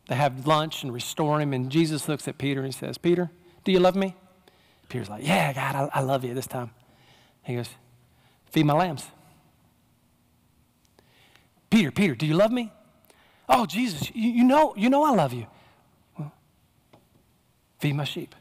[0.07, 3.29] They have lunch and restore him, and Jesus looks at Peter and says, Peter,
[3.63, 4.15] do you love me?
[4.89, 6.71] Peter's like, Yeah, God, I, I love you this time.
[7.43, 7.69] He goes,
[8.51, 9.05] Feed my lambs.
[11.69, 12.71] Peter, Peter, do you love me?
[13.47, 15.47] Oh, Jesus, you, you know, you know I love you.
[16.17, 16.31] Well,
[17.79, 18.35] feed my sheep.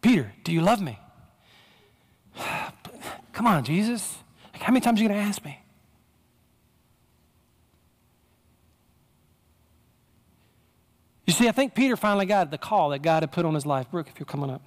[0.00, 0.98] Peter, do you love me?
[3.32, 4.16] Come on, Jesus.
[4.52, 5.60] Like, how many times are you going to ask me?
[11.26, 13.66] You see, I think Peter finally got the call that God had put on his
[13.66, 13.90] life.
[13.90, 14.62] Brooke, if you're coming up.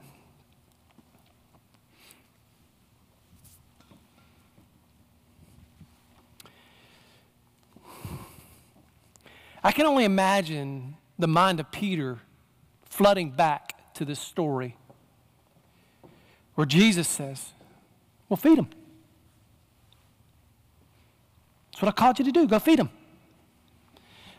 [9.63, 12.19] I can only imagine the mind of Peter
[12.85, 14.75] flooding back to this story
[16.61, 17.53] where Jesus says,
[18.29, 18.67] Well, feed them.
[21.71, 22.45] That's what I called you to do.
[22.45, 22.91] Go feed them.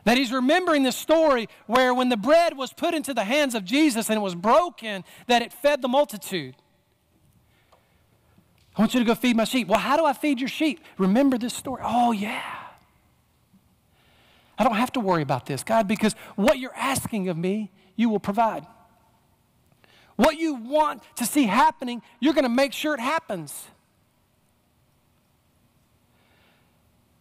[0.05, 3.65] That he's remembering the story where when the bread was put into the hands of
[3.65, 6.55] Jesus and it was broken, that it fed the multitude.
[8.77, 9.66] I want you to go feed my sheep.
[9.66, 10.78] Well, how do I feed your sheep?
[10.99, 11.82] Remember this story.
[11.85, 12.40] Oh, yeah.
[14.57, 18.09] I don't have to worry about this, God, because what you're asking of me, you
[18.09, 18.65] will provide.
[20.23, 23.66] What you want to see happening, you're going to make sure it happens.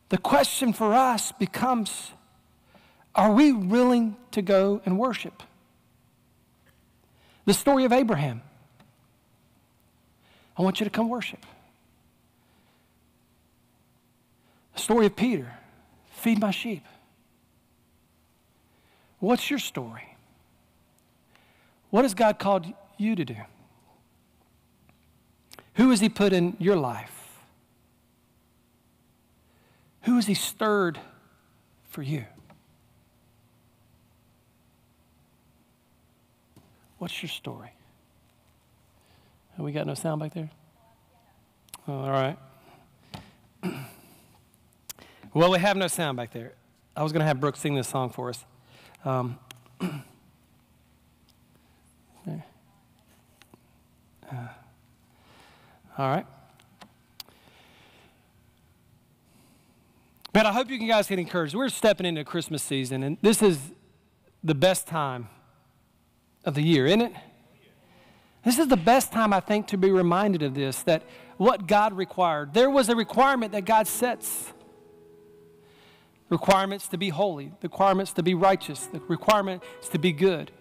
[0.10, 2.12] The question for us becomes
[3.16, 5.42] are we willing to go and worship?
[7.46, 8.44] The story of Abraham.
[10.56, 11.44] I want you to come worship.
[14.76, 15.52] The story of Peter.
[16.12, 16.86] Feed my sheep.
[19.18, 20.16] What's your story?
[21.90, 22.72] What has God called
[23.02, 23.36] you to do?
[25.76, 27.40] Who has He put in your life?
[30.04, 31.00] Who has He stirred
[31.90, 32.26] for you?
[36.98, 37.72] What's your story?
[39.56, 40.52] Have we got no sound back there?
[41.88, 42.38] Oh, all right.
[45.34, 46.54] well, we have no sound back there.
[46.96, 48.46] I was going to have Brooke sing this song for us.
[49.04, 49.40] Um,
[54.32, 54.48] Uh,
[55.98, 56.26] all right.
[60.34, 61.54] But I hope you guys get encouraged.
[61.54, 63.60] We're stepping into Christmas season, and this is
[64.44, 65.28] the best time
[66.46, 67.14] of the year, isn't it?
[68.46, 71.04] This is the best time, I think, to be reminded of this that
[71.38, 72.54] what God required.
[72.54, 74.54] There was a requirement that God sets
[76.30, 80.52] requirements to be holy, requirements to be righteous, the requirements to be good,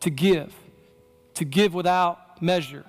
[0.00, 0.54] to give,
[1.34, 2.86] to give without measure,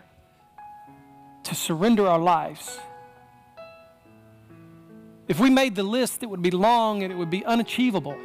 [1.44, 2.80] to surrender our lives.
[5.28, 8.18] If we made the list, it would be long and it would be unachievable.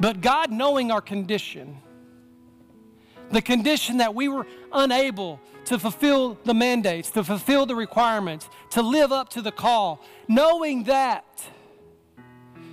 [0.00, 1.78] But God, knowing our condition,
[3.30, 8.82] the condition that we were unable to fulfill the mandates, to fulfill the requirements, to
[8.82, 11.24] live up to the call, knowing that,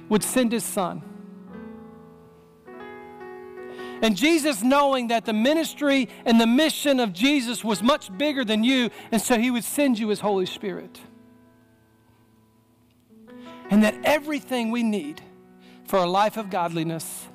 [0.10, 1.02] would send his son.
[4.02, 8.64] And Jesus, knowing that the ministry and the mission of Jesus was much bigger than
[8.64, 11.00] you, and so he would send you his Holy Spirit.
[13.70, 15.22] And that everything we need
[15.86, 17.28] for a life of godliness,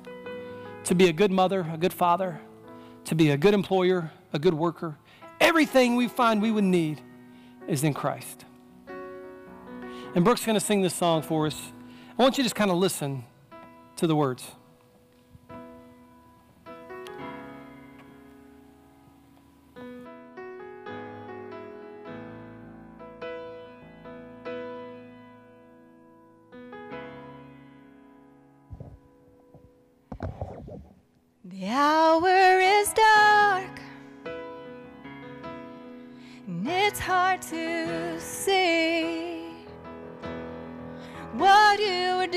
[0.83, 2.39] to be a good mother, a good father,
[3.05, 4.97] to be a good employer, a good worker,
[5.39, 7.01] everything we find we would need
[7.67, 8.45] is in Christ.
[10.15, 11.71] And Brooke's going to sing this song for us.
[12.17, 13.23] I want you to just kind of listen
[13.97, 14.43] to the words.
[31.59, 33.79] The hour is dark,
[36.45, 39.47] and it's hard to see
[41.33, 42.27] what you were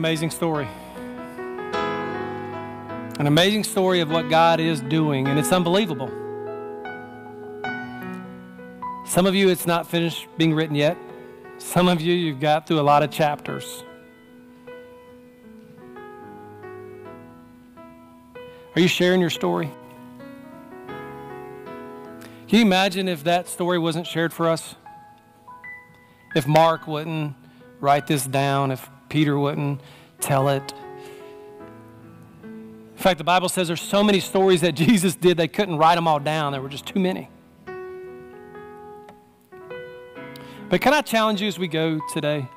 [0.00, 0.66] amazing story.
[1.74, 6.08] An amazing story of what God is doing, and it's unbelievable.
[9.04, 10.96] Some of you, it's not finished being written yet.
[11.58, 13.84] Some of you, you've got through a lot of chapters.
[18.74, 19.70] Are you sharing your story?
[22.48, 24.76] Can you imagine if that story wasn't shared for us?
[26.34, 27.34] If Mark wouldn't
[27.80, 29.82] write this down, if Peter wouldn't
[30.20, 30.72] tell it.
[32.42, 35.96] In fact, the Bible says there's so many stories that Jesus did, they couldn't write
[35.96, 36.52] them all down.
[36.52, 37.28] There were just too many.
[40.70, 42.48] But can I challenge you as we go today?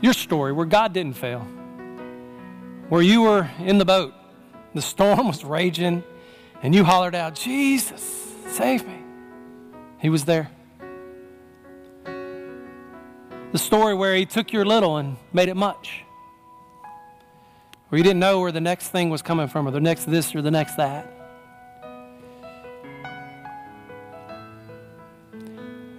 [0.00, 1.40] Your story where God didn't fail,
[2.88, 4.14] where you were in the boat,
[4.74, 6.02] the storm was raging,
[6.62, 8.02] and you hollered out, Jesus,
[8.48, 8.98] save me.
[9.98, 10.50] He was there.
[13.52, 16.04] The story where he took your little and made it much.
[17.88, 20.34] Where you didn't know where the next thing was coming from, or the next this
[20.34, 21.12] or the next that.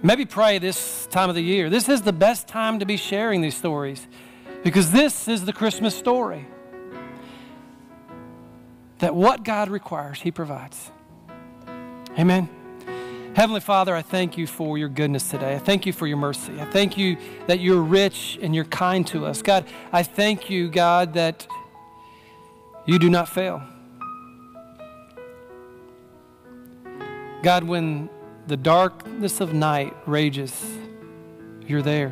[0.02, 1.68] Maybe pray this time of the year.
[1.68, 4.08] This is the best time to be sharing these stories
[4.64, 6.46] because this is the Christmas story.
[8.98, 10.90] That what God requires, He provides.
[12.18, 12.48] Amen.
[13.34, 15.54] Heavenly Father, I thank you for your goodness today.
[15.54, 16.52] I thank you for your mercy.
[16.60, 19.40] I thank you that you're rich and you're kind to us.
[19.40, 21.46] God, I thank you, God, that
[22.84, 23.62] you do not fail.
[27.42, 28.10] God, when
[28.48, 30.52] the darkness of night rages,
[31.66, 32.10] you're there.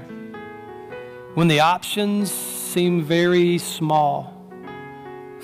[1.35, 4.51] When the options seem very small,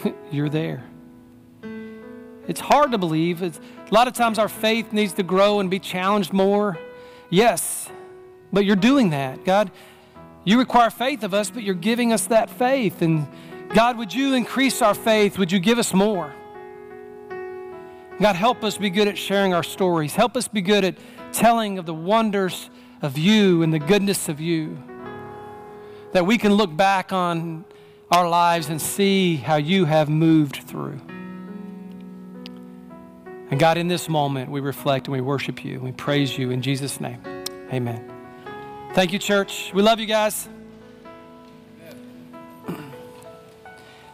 [0.31, 0.85] you're there.
[2.48, 3.43] It's hard to believe.
[3.43, 6.78] It's, a lot of times our faith needs to grow and be challenged more.
[7.30, 7.88] Yes,
[8.52, 9.44] but you're doing that.
[9.44, 9.70] God,
[10.44, 13.00] you require faith of us, but you're giving us that faith.
[13.00, 13.28] And
[13.74, 15.38] God, would you increase our faith?
[15.38, 16.34] Would you give us more?
[18.20, 20.16] God, help us be good at sharing our stories.
[20.16, 20.96] Help us be good at
[21.32, 22.70] telling of the wonders
[23.02, 24.82] of you and the goodness of you.
[26.12, 27.64] That we can look back on
[28.10, 31.00] our lives and see how you have moved through.
[33.48, 35.78] And God, in this moment, we reflect and we worship you.
[35.78, 37.23] We praise you in Jesus' name.
[37.73, 38.12] Amen.
[38.93, 39.70] Thank you, church.
[39.73, 40.48] We love you guys.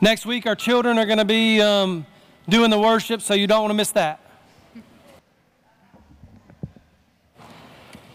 [0.02, 2.04] Next week, our children are going to be um,
[2.46, 4.20] doing the worship, so you don't want to miss that.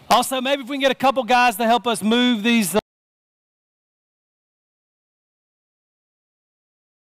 [0.08, 2.77] Also, maybe if we can get a couple guys to help us move these.